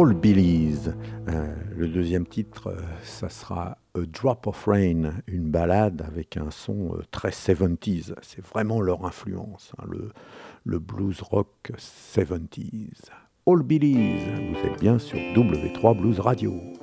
All 0.00 0.14
Billies. 0.14 0.90
Euh, 1.28 1.56
le 1.76 1.88
deuxième 1.88 2.24
titre, 2.24 2.68
euh, 2.68 2.80
ça 3.02 3.28
sera 3.28 3.78
A 3.96 4.00
Drop 4.06 4.46
of 4.46 4.64
Rain, 4.66 5.14
une 5.26 5.50
balade 5.50 6.04
avec 6.06 6.36
un 6.36 6.52
son 6.52 6.94
euh, 6.94 7.02
très 7.10 7.30
70s. 7.30 8.14
C'est 8.22 8.46
vraiment 8.46 8.80
leur 8.80 9.04
influence, 9.04 9.72
hein, 9.76 9.86
le, 10.64 10.78
blues 10.78 11.20
rock 11.20 11.72
70s. 11.76 13.10
All 13.48 13.64
Billies, 13.64 14.20
vous 14.52 14.68
êtes 14.68 14.78
bien 14.78 15.00
sur 15.00 15.18
W3 15.18 15.98
Blues 15.98 16.20
Radio. 16.20 16.77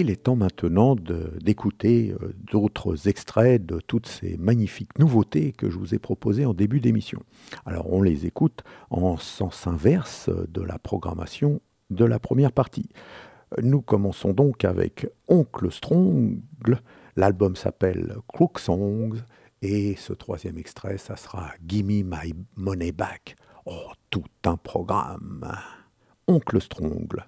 Il 0.00 0.10
est 0.10 0.24
temps 0.24 0.36
maintenant 0.36 0.96
d'écouter 0.96 2.14
euh, 2.22 2.32
d'autres 2.50 3.08
extraits 3.08 3.64
de 3.64 3.80
toutes 3.80 4.06
ces 4.06 4.36
magnifiques 4.38 4.98
nouveautés 4.98 5.52
que 5.52 5.68
je 5.68 5.78
vous 5.78 5.94
ai 5.94 5.98
proposées 5.98 6.46
en 6.46 6.54
début 6.54 6.80
d'émission. 6.80 7.22
Alors 7.66 7.92
on 7.92 8.02
les 8.02 8.26
écoute 8.26 8.64
en 8.90 9.16
sens 9.18 9.66
inverse 9.66 10.30
de 10.48 10.62
la 10.62 10.78
programmation 10.78 11.60
de 11.90 12.04
la 12.04 12.18
première 12.18 12.52
partie. 12.52 12.88
Nous 13.62 13.82
commençons 13.82 14.32
donc 14.32 14.64
avec 14.64 15.06
Oncle 15.28 15.70
Strongle. 15.70 16.80
L'album 17.16 17.56
s'appelle 17.56 18.16
Crook 18.28 18.58
Songs 18.58 19.16
et 19.60 19.96
ce 19.96 20.14
troisième 20.14 20.56
extrait, 20.56 20.96
ça 20.96 21.16
sera 21.16 21.50
Gimme 21.66 22.04
My 22.04 22.32
Money 22.56 22.92
Back. 22.92 23.36
Oh, 23.66 23.90
tout 24.08 24.24
un 24.44 24.56
programme. 24.56 25.50
Oncle 26.26 26.60
Strongle. 26.60 27.26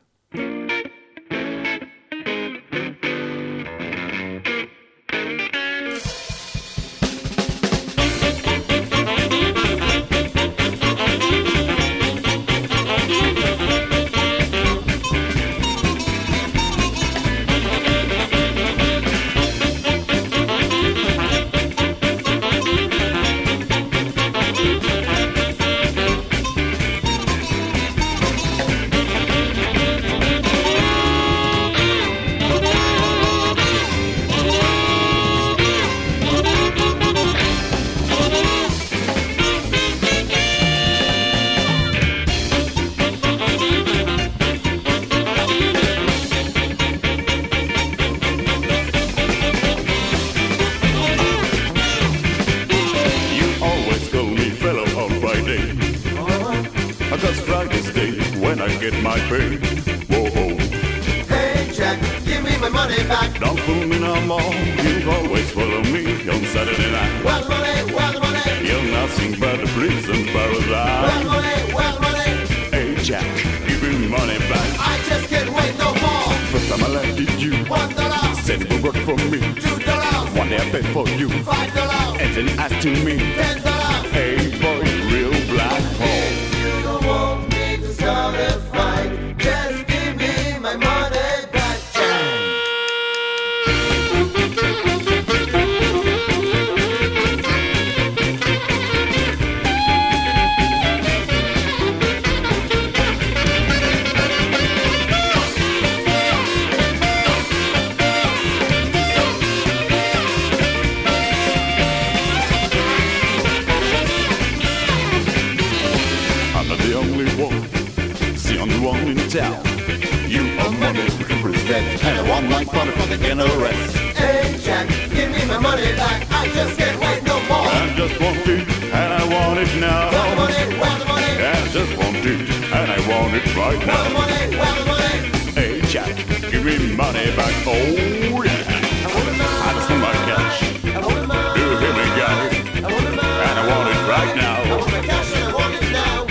And 122.73 122.81
I 122.81 122.87
want 122.87 122.91
my 122.91 122.93
money 122.93 122.93
for 122.93 123.07
the 123.07 123.17
NRS. 123.17 123.93
Hey 124.15 124.59
Jack, 124.59 124.89
give 125.11 125.31
me 125.31 125.45
my 125.47 125.59
money 125.59 125.95
back. 125.97 126.27
I 126.31 126.49
just 126.49 126.79
can't 126.79 126.99
wait 127.01 127.23
no 127.25 127.41
more. 127.49 127.67
I 127.69 127.93
just 127.97 128.21
want 128.21 128.39
it, 128.49 128.69
and 128.93 129.13
I 129.13 129.25
want 129.29 129.59
it 129.59 129.81
now. 129.81 130.11
Well 130.11 130.31
the 130.31 130.37
money, 130.37 130.79
well 130.79 130.99
the 130.99 131.05
money, 131.07 131.33
I 131.43 131.69
just 131.69 131.97
want 131.99 132.17
it, 132.17 132.51
and 132.73 132.91
I 132.91 132.99
want 133.09 133.35
it 133.35 133.57
right 133.57 133.87
now. 133.87 133.95
well 133.95 134.05
the 134.05 134.15
money, 134.15 134.57
well 134.57 134.77
the 134.79 134.87
money. 134.87 135.19
Hey 135.55 135.81
Jack, 135.83 136.17
give 136.51 136.65
me 136.65 136.95
money 136.97 137.35
back. 137.37 137.55
Oh 137.67 138.43
yeah, 138.43 138.65
I 139.05 139.15
want 139.15 139.29
it 139.29 139.39
now. 139.39 139.67
I 139.67 139.73
just 139.75 139.91
want 139.91 140.03
my 140.03 140.13
cash. 140.29 140.59
I 140.87 141.01
want 141.01 141.19
it 141.19 141.29
now. 141.29 141.55
You 141.57 141.67
hear 141.79 141.93
me, 141.93 142.07
guy? 142.17 142.37
I 142.77 142.93
want 142.93 143.07
it 143.07 143.17
now. 143.17 143.47
And 143.49 143.59
I 143.59 143.65
want 143.69 143.89
it 143.91 144.01
right 144.09 144.33
I 144.39 144.77
want 144.77 144.91
my 144.93 145.01
cash 145.01 145.35
and 145.35 145.45
I 145.45 145.53
want 145.55 145.75
it 145.75 145.93
now. 145.93 146.27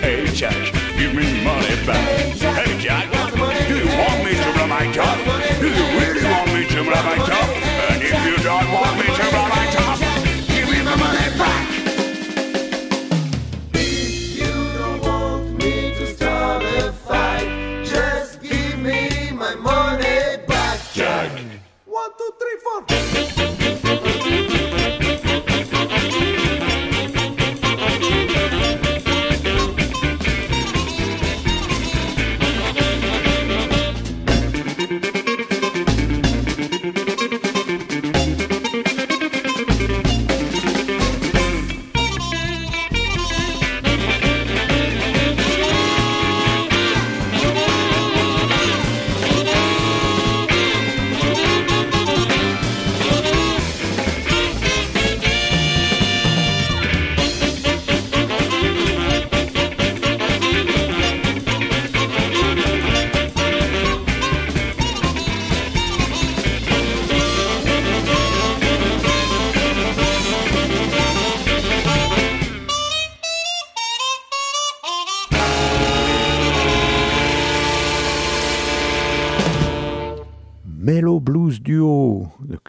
Hey 0.00 0.26
Jack, 0.34 0.72
give 0.96 1.14
me 1.14 1.42
money 1.42 1.74
back. 1.86 2.04
Hey 2.58 2.78
Jack, 2.78 3.10
do 3.68 3.74
you 3.76 3.88
want 3.98 4.24
me 4.24 4.34
to 4.34 4.52
blow 4.54 4.66
my 4.66 4.92
top? 4.92 5.43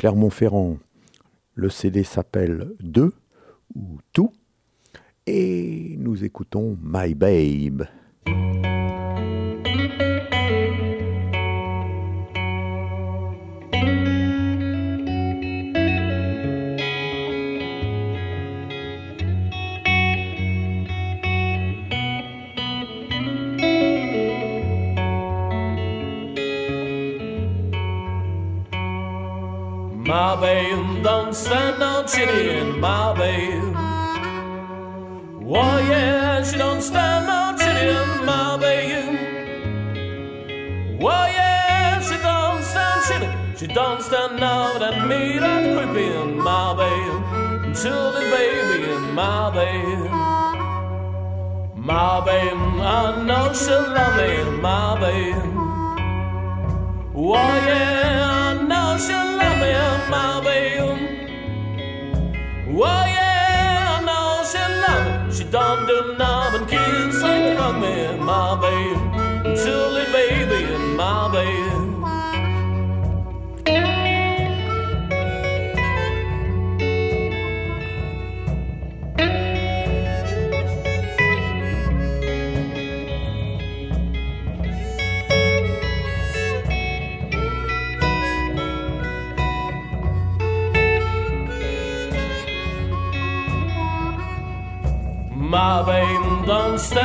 Clermont-Ferrand. 0.06 0.78
Le 1.56 1.68
CD 1.68 2.04
s'appelle 2.04 2.76
2 2.82 3.12
ou 3.74 3.98
Tout. 4.14 4.32
Et 5.26 5.96
nous 5.98 6.24
écoutons 6.24 6.78
My 6.84 7.16
Babe. 7.16 7.88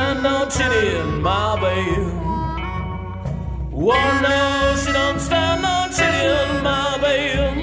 Stand 0.01 0.23
no 0.23 0.49
chitty 0.49 0.95
in 0.97 1.21
my 1.21 1.55
babe. 1.61 2.07
One 3.71 4.21
no, 4.23 4.75
she 4.81 4.91
don't 4.91 5.19
stand 5.19 5.61
no 5.61 5.75
chitty 5.95 6.23
in 6.41 6.63
my 6.63 6.97
babe. 7.03 7.57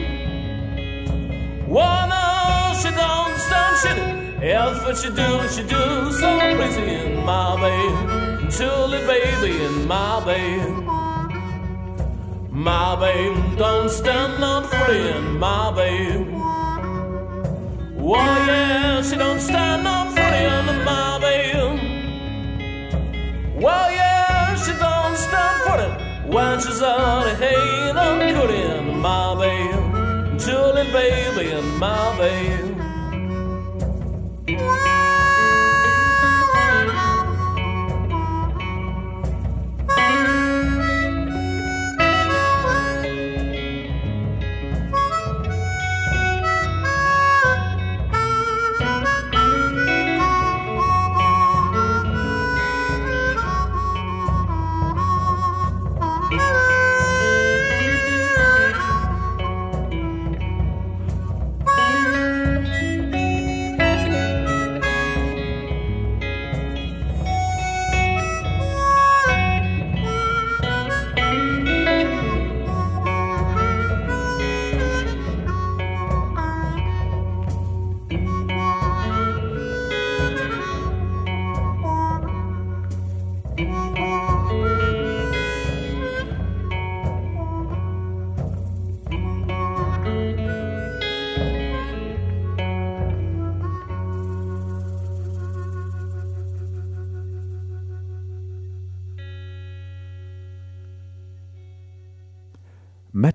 One 1.66 2.08
no, 2.10 2.74
she 2.80 2.90
don't 3.02 3.36
stand 3.46 3.74
chitty. 3.82 4.06
If 4.46 4.84
what 4.84 4.96
she 5.00 5.10
do, 5.20 5.28
she 5.54 5.62
do 5.74 5.82
so 6.20 6.30
crazy 6.56 6.86
in 7.00 7.24
my 7.24 7.56
babe. 7.62 7.98
Until 8.42 8.88
baby 9.12 9.52
in 9.66 9.74
my 9.88 10.24
babe. 10.28 10.76
My 12.52 12.94
babe, 13.02 13.58
don't 13.58 13.90
stand 13.90 14.38
no 14.40 14.62
in 15.16 15.38
my 15.38 15.72
babe. 15.78 16.26
Oh 18.00 18.36
yeah, 18.48 19.02
she 19.02 19.16
don't 19.16 19.40
stand 19.40 19.86
up 19.88 20.08
for 20.08 20.30
the 20.68 20.84
my. 20.84 21.17
Well 23.60 23.90
yeah, 23.90 24.54
she 24.54 24.72
don't 24.72 25.16
stand 25.16 25.58
for 25.66 25.78
it 25.86 25.92
when 26.32 26.60
she's 26.60 26.80
on 26.80 27.26
a 27.26 27.34
hay 27.34 27.78
good 28.38 28.50
in 28.50 28.98
my 28.98 29.34
babe. 29.34 30.38
Julie 30.38 30.90
baby 30.92 31.50
and 31.50 31.78
my 31.78 32.16
babe. 32.18 32.78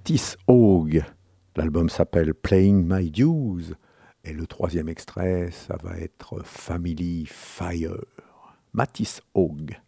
Matisse 0.03 0.35
Haug. 0.47 1.01
L'album 1.55 1.87
s'appelle 1.87 2.33
Playing 2.33 2.85
My 2.85 3.09
Dues. 3.09 3.73
Et 4.25 4.33
le 4.33 4.45
troisième 4.45 4.89
extrait, 4.89 5.49
ça 5.49 5.77
va 5.81 5.97
être 5.97 6.41
Family 6.43 7.25
Fire. 7.25 8.03
Matisse 8.73 9.21
Haug. 9.33 9.79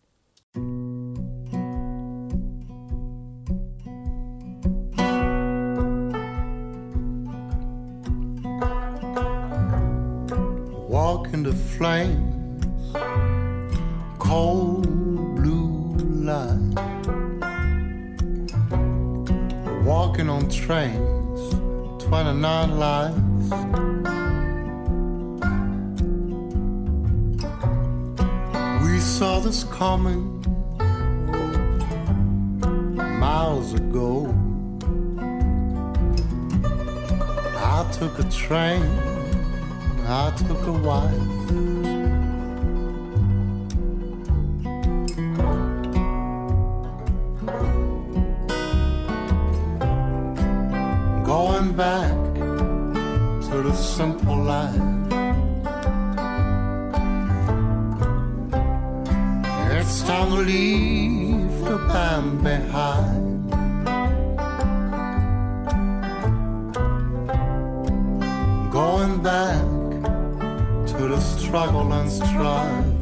Walk 10.87 11.27
flames, 11.77 12.57
Walking 19.85 20.29
on 20.29 20.49
trains, 20.49 21.53
29 22.05 22.79
lives. 22.79 23.51
We 28.83 28.99
saw 28.99 29.39
this 29.41 29.63
coming 29.65 30.41
miles 32.97 33.75
ago. 33.75 34.33
I 37.55 37.87
took 37.91 38.17
a 38.17 38.23
train, 38.31 38.81
I 40.07 40.33
took 40.35 40.65
a 40.65 40.71
wife. 40.71 41.74
Back 51.73 52.35
to 52.35 53.61
the 53.63 53.73
simple 53.73 54.37
life. 54.37 54.75
It's 59.71 60.03
time 60.03 60.29
to 60.29 60.35
leave 60.35 61.59
the 61.65 61.77
band 61.89 62.43
behind. 62.43 63.51
Going 68.71 69.21
back 69.21 69.65
to 70.95 71.07
the 71.09 71.19
struggle 71.19 71.91
and 71.91 72.09
strife. 72.09 72.94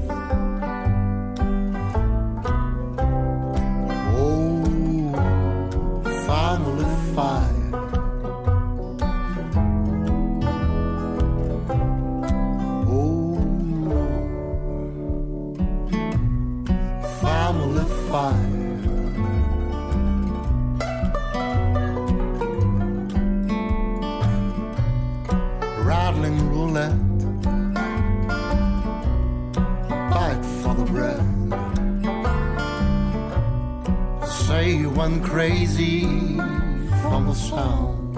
Roulette, 26.74 27.44
bite 30.10 30.46
for 30.64 30.74
the 30.74 30.86
bread. 30.92 31.22
Say 34.28 34.74
you 34.78 34.90
went 34.90 35.24
crazy 35.24 36.02
from 37.04 37.28
the 37.28 37.36
sound. 37.36 38.16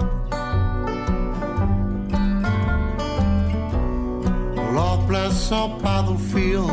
Lord 4.74 5.08
bless 5.10 5.52
our 5.52 5.78
battlefield 5.82 6.72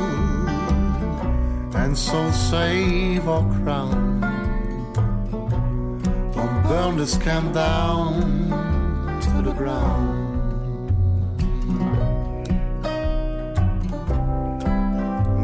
and 1.75 1.99
so 1.99 2.31
save 2.31 3.27
our 3.27 3.43
crown. 3.59 4.21
Don't 6.33 6.63
burn 6.63 6.97
the 6.99 7.07
scam 7.07 7.53
down 7.53 8.21
to 9.21 9.43
the 9.43 9.53
ground. 9.55 10.22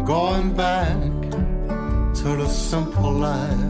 Going 0.09 0.55
back 0.55 0.97
to 2.21 2.29
the 2.41 2.49
simple 2.49 3.13
life. 3.13 3.61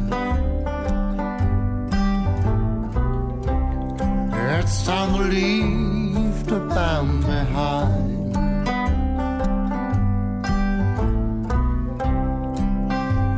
It's 4.60 4.84
time 4.84 5.14
to 5.14 5.22
leave 5.34 6.46
the 6.46 6.60
band 6.60 7.26
behind. 7.26 8.34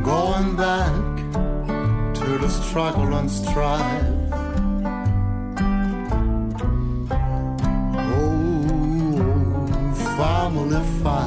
Going 0.05 0.55
back 0.55 0.93
to 2.19 2.37
the 2.37 2.49
struggle 2.49 3.15
and 3.15 3.31
strife. 3.31 4.31
Oh, 8.13 9.95
family 10.17 10.83
fire. 11.01 11.20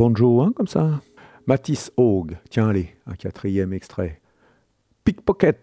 Banjo, 0.00 0.40
hein, 0.40 0.52
comme 0.56 0.66
ça. 0.66 1.02
Matisse 1.46 1.92
Haug, 1.98 2.38
tiens, 2.48 2.68
allez, 2.70 2.96
un 3.06 3.12
quatrième 3.16 3.74
extrait. 3.74 4.22
Pickpocket. 5.04 5.58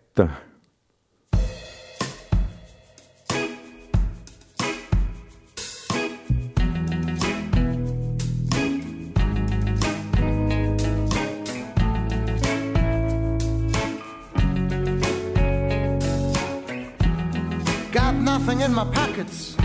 Got 17.91 18.13
nothing 18.21 18.61
in 18.61 18.69
my 18.69 18.85
pockets. 18.93 19.57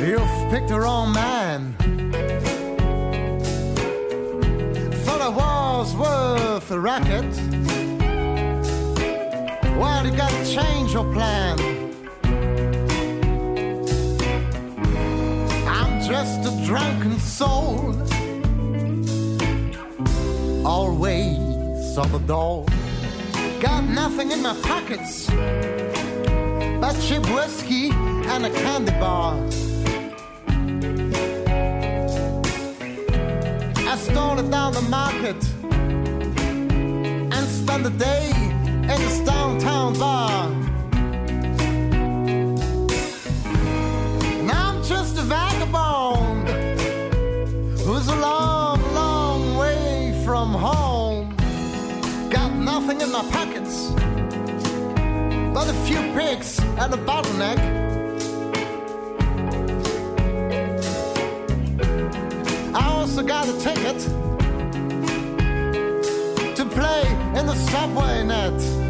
You've 0.00 0.50
picked 0.50 0.68
the 0.68 0.78
wrong 0.78 1.10
man. 1.12 1.74
Thought 5.04 5.20
I 5.22 5.28
was 5.28 5.96
worth 5.96 6.70
a 6.70 6.78
racket. 6.78 7.24
Well, 9.78 10.06
you 10.06 10.14
gotta 10.14 10.44
change 10.44 10.92
your 10.92 11.10
plan. 11.14 11.58
I'm 15.66 16.00
just 16.02 16.40
a 16.46 16.66
drunken 16.66 17.18
soul. 17.18 17.94
Always 20.66 21.96
on 21.96 22.12
the 22.12 22.22
door. 22.26 22.66
Got 23.60 23.84
nothing 23.84 24.30
in 24.30 24.42
my 24.42 24.54
pockets 24.60 25.30
but 26.80 26.92
cheap 27.00 27.24
whiskey 27.34 27.90
and 27.90 28.44
a 28.44 28.50
candy 28.50 28.92
bar. 28.92 29.34
Stole 34.10 34.38
it 34.38 34.48
down 34.50 34.72
the 34.72 34.82
market 34.82 35.36
and 37.34 37.48
spent 37.48 37.82
the 37.82 37.90
day 37.90 38.30
in 38.92 38.98
this 39.04 39.18
downtown 39.20 39.98
bar. 39.98 40.48
Now 44.50 44.70
I'm 44.70 44.82
just 44.84 45.18
a 45.18 45.22
vagabond 45.22 46.48
who's 47.80 48.06
a 48.06 48.16
long, 48.16 48.80
long 48.94 49.56
way 49.56 50.22
from 50.24 50.52
home. 50.52 51.36
Got 52.30 52.52
nothing 52.54 53.00
in 53.00 53.10
my 53.10 53.24
pockets 53.30 53.90
but 55.52 55.68
a 55.68 55.76
few 55.86 56.00
pigs 56.14 56.60
and 56.60 56.94
a 56.94 57.00
bottleneck. 57.08 57.85
Also 63.16 63.26
got 63.26 63.48
a 63.48 63.58
ticket 63.58 63.98
to 66.54 66.66
play 66.66 67.02
in 67.38 67.46
the 67.46 67.54
subway 67.54 68.22
net. 68.22 68.85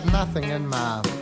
Got 0.00 0.12
nothing 0.12 0.44
in 0.44 0.68
my 0.68 1.15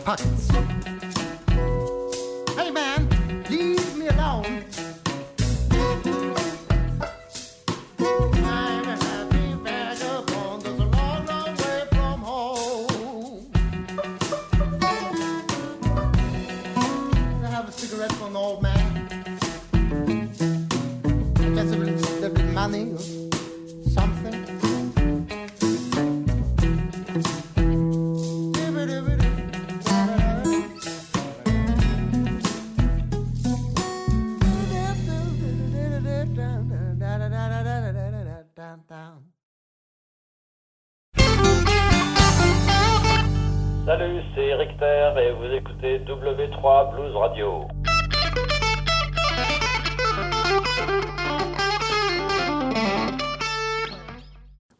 écoutez 45.75 45.99
W3 45.99 46.91
Blues 46.93 47.15
Radio. 47.15 47.67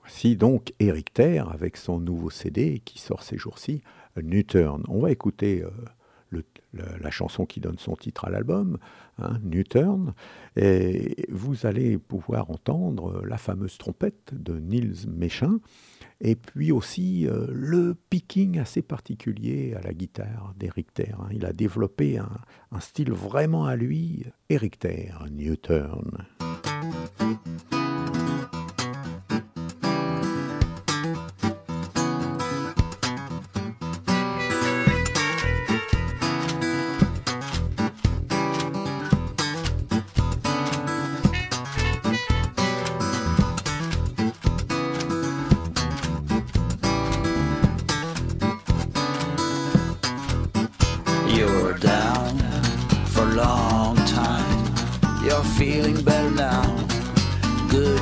Voici 0.01 0.35
donc 0.38 0.73
Eric 0.80 1.13
Terre 1.13 1.49
avec 1.49 1.77
son 1.77 1.99
nouveau 1.99 2.30
CD 2.30 2.80
qui 2.85 2.99
sort 2.99 3.23
ces 3.23 3.38
jours-ci, 3.38 3.81
New 4.22 4.43
Turn. 4.43 4.84
On 4.88 4.99
va 4.99 5.11
écouter 5.11 5.63
euh, 5.63 6.41
la, 6.73 7.11
chanson 7.11 7.45
qui 7.45 7.59
donne 7.59 7.77
son 7.77 7.95
titre 7.95 8.26
à 8.26 8.30
l'album, 8.30 8.77
hein, 9.19 9.39
et 10.55 11.26
vous 11.30 11.65
allez 11.65 11.97
pouvoir 11.97 12.51
entendre 12.51 13.22
la 13.26 13.38
fameuse 13.38 13.77
trompette 13.77 14.34
de 14.34 14.59
Niels 14.59 15.07
Méchin, 15.07 15.59
et 16.22 16.36
puis 16.36 16.72
aussi 16.72 17.28
euh, 17.28 17.48
le 17.50 17.96
picking 18.10 18.60
assez 18.60 18.82
particulier 18.82 19.74
à 19.76 19.82
la 19.82 19.94
guitare 19.94 20.54
d'Eric 20.58 20.94
Terre. 20.94 21.20
hein. 21.22 21.30
Il 21.32 21.46
a 21.46 21.54
développé 21.54 22.18
un, 22.18 22.80
style 22.80 23.12
vraiment 23.12 23.66
à 23.66 23.76
lui, 23.76 24.26
Eric 24.50 24.80
Terre, 24.80 25.26
New 25.32 25.56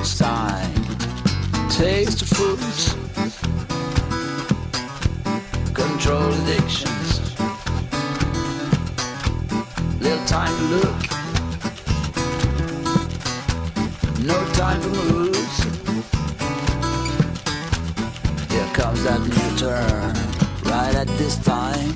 sign. 0.05 0.73
Taste 1.69 2.19
the 2.19 2.25
fruits. 2.35 2.93
Control 5.73 6.33
addictions. 6.33 7.21
Little 10.01 10.25
time 10.25 10.55
to 10.57 10.65
look. 10.75 10.99
No 14.19 14.37
time 14.53 14.81
for 14.81 14.89
moves. 14.89 15.63
Here 18.51 18.69
comes 18.73 19.03
that 19.03 19.21
new 19.21 19.57
turn. 19.57 20.13
Right 20.65 20.95
at 20.95 21.07
this 21.17 21.37
time 21.37 21.93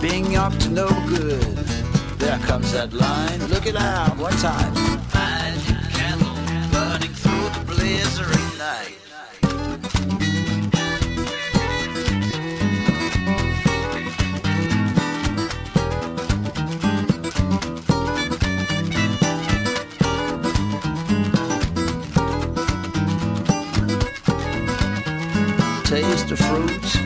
being 0.00 0.36
up 0.36 0.56
to 0.58 0.70
no 0.70 0.88
good. 1.06 1.56
There 2.18 2.38
comes 2.38 2.72
that 2.72 2.92
line. 2.92 3.46
Look 3.48 3.66
it 3.66 3.76
out 3.76 4.16
one 4.16 4.36
time. 4.38 4.96
Taste 25.86 26.28
the 26.28 26.36
fruits, 26.36 26.98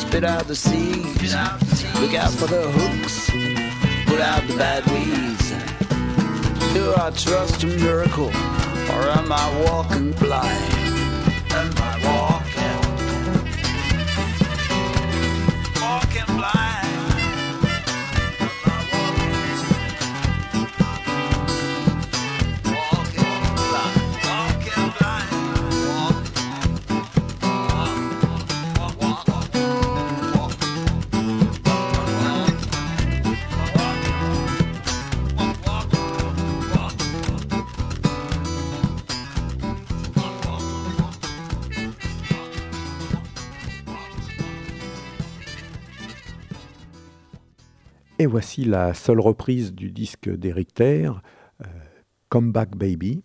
spit 0.00 0.22
out 0.22 0.46
the 0.46 0.54
seeds. 0.54 1.34
Look 2.00 2.14
out 2.14 2.30
for 2.30 2.46
the 2.46 2.70
hooks, 2.70 3.28
put 4.06 4.20
out 4.20 4.46
the 4.46 4.56
bad 4.56 4.86
weeds. 4.86 5.50
Do 6.72 6.94
I 6.96 7.10
trust 7.10 7.64
a 7.64 7.66
miracle, 7.66 8.30
or 8.90 9.02
am 9.18 9.32
I 9.32 9.64
walking 9.64 10.12
blind? 10.12 10.72
Am 11.52 11.72
I 11.76 12.00
walking, 12.04 12.17
voici 48.28 48.64
la 48.64 48.94
seule 48.94 49.20
reprise 49.20 49.74
du 49.74 49.90
disque 49.90 50.28
d'Eric 50.28 50.74
Terre, 50.74 51.22
euh, 51.62 51.66
Come 52.28 52.52
Back 52.52 52.76
Baby, 52.76 53.22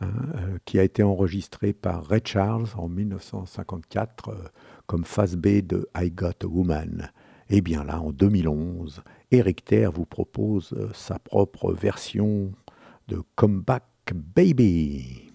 hein, 0.00 0.08
euh, 0.36 0.58
qui 0.64 0.78
a 0.78 0.82
été 0.82 1.02
enregistré 1.02 1.72
par 1.72 2.04
Ray 2.06 2.20
Charles 2.24 2.66
en 2.76 2.88
1954 2.88 4.28
euh, 4.28 4.34
comme 4.86 5.04
face 5.04 5.36
B 5.36 5.62
de 5.62 5.88
I 5.96 6.10
Got 6.10 6.44
a 6.44 6.46
Woman. 6.46 7.10
Et 7.48 7.60
bien 7.60 7.84
là, 7.84 8.00
en 8.00 8.12
2011, 8.12 9.02
Eric 9.30 9.64
Terre 9.64 9.92
vous 9.92 10.06
propose 10.06 10.74
sa 10.94 11.18
propre 11.18 11.72
version 11.72 12.52
de 13.08 13.22
Come 13.36 13.60
Back 13.60 13.84
Baby. 14.14 15.30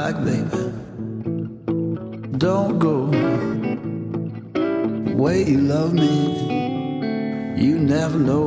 back, 0.00 0.16
baby. 0.24 0.64
Don't 2.46 2.78
go. 2.78 2.96
The 5.08 5.14
way 5.24 5.42
you 5.42 5.60
love 5.74 5.92
me, 5.92 6.16
you 7.64 7.74
never 7.80 8.16
know. 8.16 8.46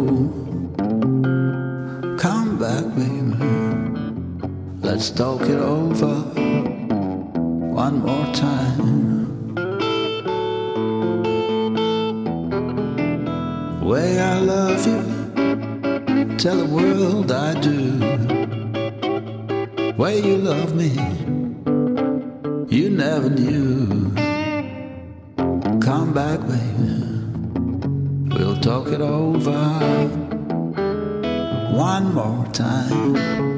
Come 2.25 2.49
back, 2.57 2.85
baby. 2.99 3.41
Let's 4.87 5.09
talk 5.09 5.41
it 5.41 5.61
over 5.77 6.15
one 7.81 7.95
more 8.07 8.27
time. 8.33 8.87
The 13.79 13.85
way 13.93 14.09
I 14.21 14.39
love 14.39 14.81
you, 14.91 15.01
tell 16.37 16.57
the 16.63 16.69
world 16.77 17.29
I 17.29 17.59
do. 17.59 17.77
The 19.75 19.93
way 19.97 20.21
you 20.21 20.37
love 20.37 20.73
me 20.75 20.91
loving 23.31 23.53
you. 23.53 24.11
Come 25.79 26.13
back, 26.13 26.39
baby. 26.41 27.07
We'll 28.35 28.59
talk 28.59 28.87
it 28.87 29.01
over 29.01 30.07
one 31.73 32.13
more 32.13 32.45
time. 32.47 33.50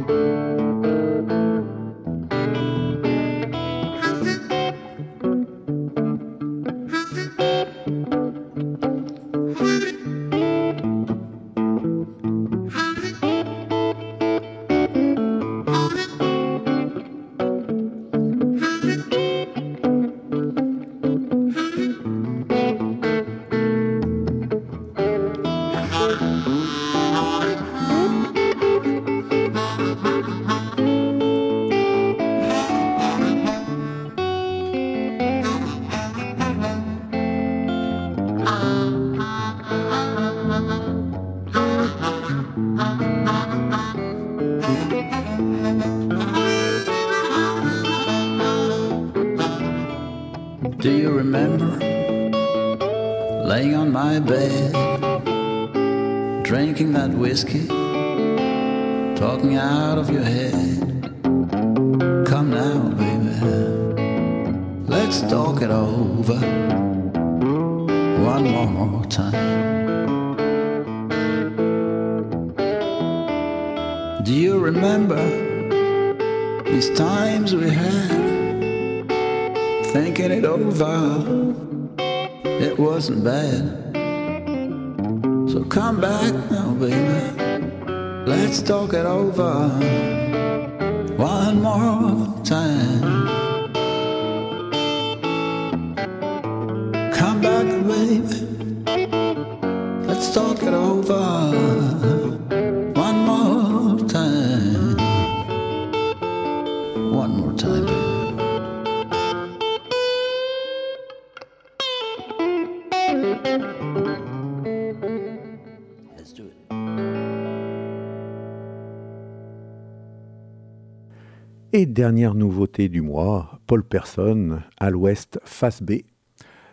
dernière 122.04 122.36
nouveauté 122.36 122.90
du 122.90 123.00
mois, 123.00 123.62
Paul 123.66 123.82
Person, 123.82 124.62
à 124.78 124.90
l'ouest, 124.90 125.40
face 125.46 125.82
B. 125.82 126.02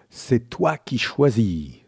C'est 0.08 0.48
toi 0.50 0.76
qui 0.76 0.98
choisis. 0.98 1.79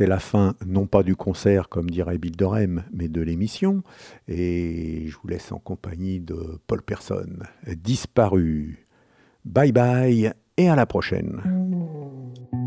c'est 0.00 0.06
la 0.06 0.18
fin, 0.18 0.54
non 0.64 0.86
pas 0.86 1.02
du 1.02 1.14
concert, 1.14 1.68
comme 1.68 1.90
dirait 1.90 2.16
Bill 2.16 2.34
Dorem, 2.34 2.84
mais 2.90 3.08
de 3.08 3.20
l'émission. 3.20 3.82
Et 4.28 5.04
je 5.06 5.16
vous 5.18 5.28
laisse 5.28 5.52
en 5.52 5.58
compagnie 5.58 6.20
de 6.20 6.58
Paul 6.66 6.80
Person, 6.80 7.26
disparu. 7.76 8.86
Bye 9.44 9.72
bye 9.72 10.32
et 10.56 10.70
à 10.70 10.74
la 10.74 10.86
prochaine. 10.86 11.42
Mmh. 11.44 12.59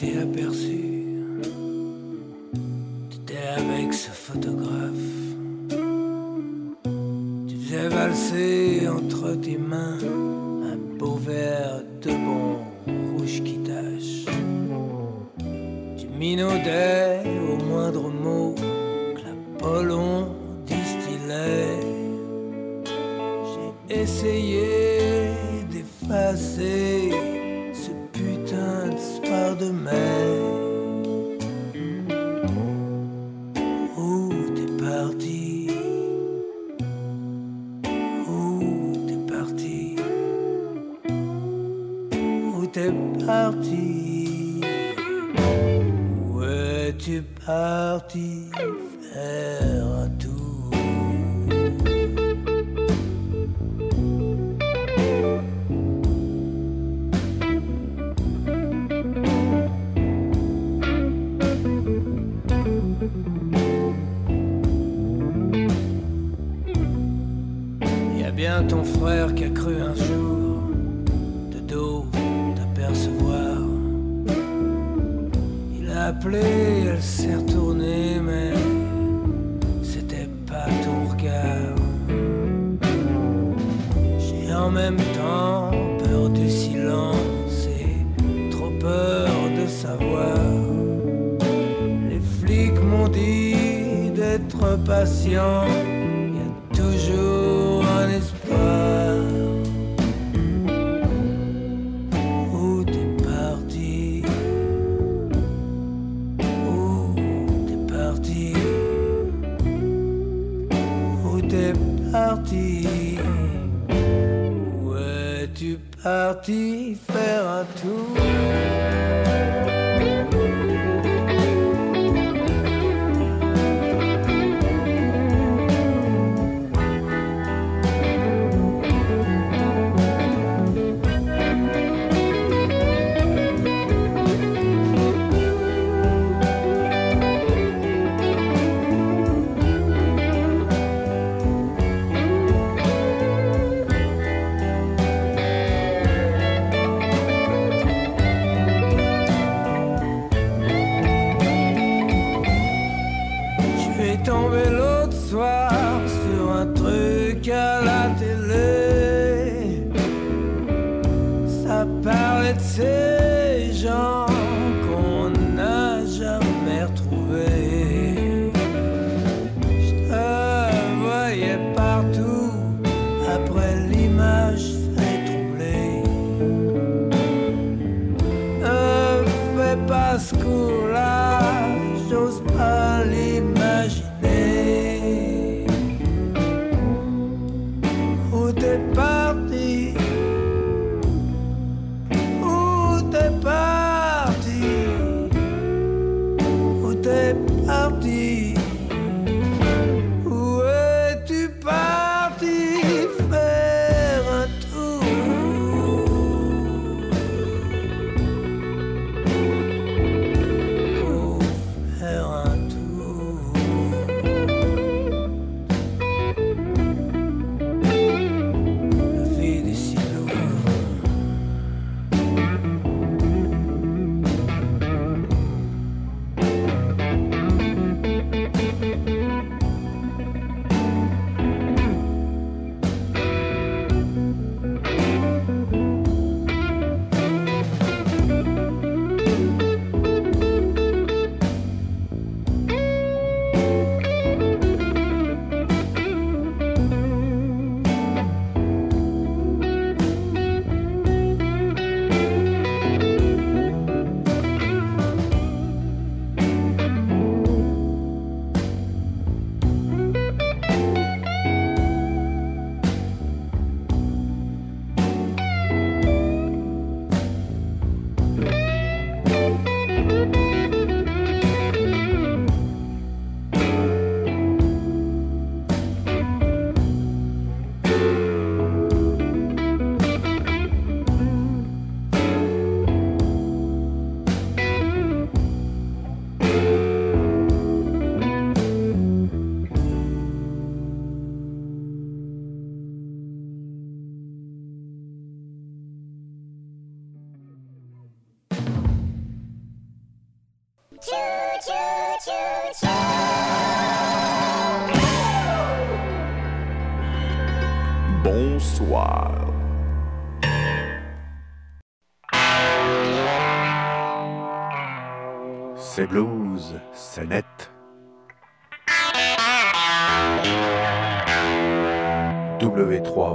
step 0.00 0.39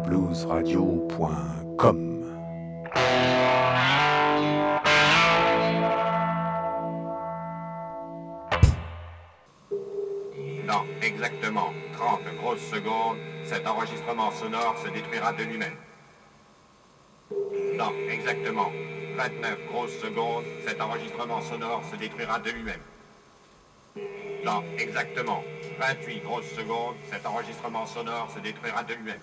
w3bluesradio.com 0.06 1.98
Dans 10.68 10.86
exactement 11.02 11.73
30 11.94 12.19
grosses 12.40 12.60
secondes, 12.60 13.18
cet 13.45 13.68
enregistrement 13.68 14.32
sonore 14.32 14.76
se 14.84 14.90
détruira 14.90 15.34
de 15.34 15.44
lui-même. 15.44 15.76
Dans 17.77 17.91
exactement 18.10 18.72
29 19.18 19.68
grosses 19.69 19.98
secondes, 19.99 20.45
cet 20.65 20.82
enregistrement 20.82 21.41
sonore 21.41 21.84
se 21.91 21.95
détruira 21.95 22.40
de 22.40 22.52
lui-même. 22.52 22.82
Dans 24.44 24.64
exactement 24.77 25.44
28 25.80 26.19
grosses 26.19 26.52
secondes, 26.56 26.95
cet 27.11 27.26
enregistrement 27.26 27.86
sonore 27.86 28.30
se 28.34 28.40
détruira 28.40 28.84
de 28.84 28.94
lui-même. 28.94 29.19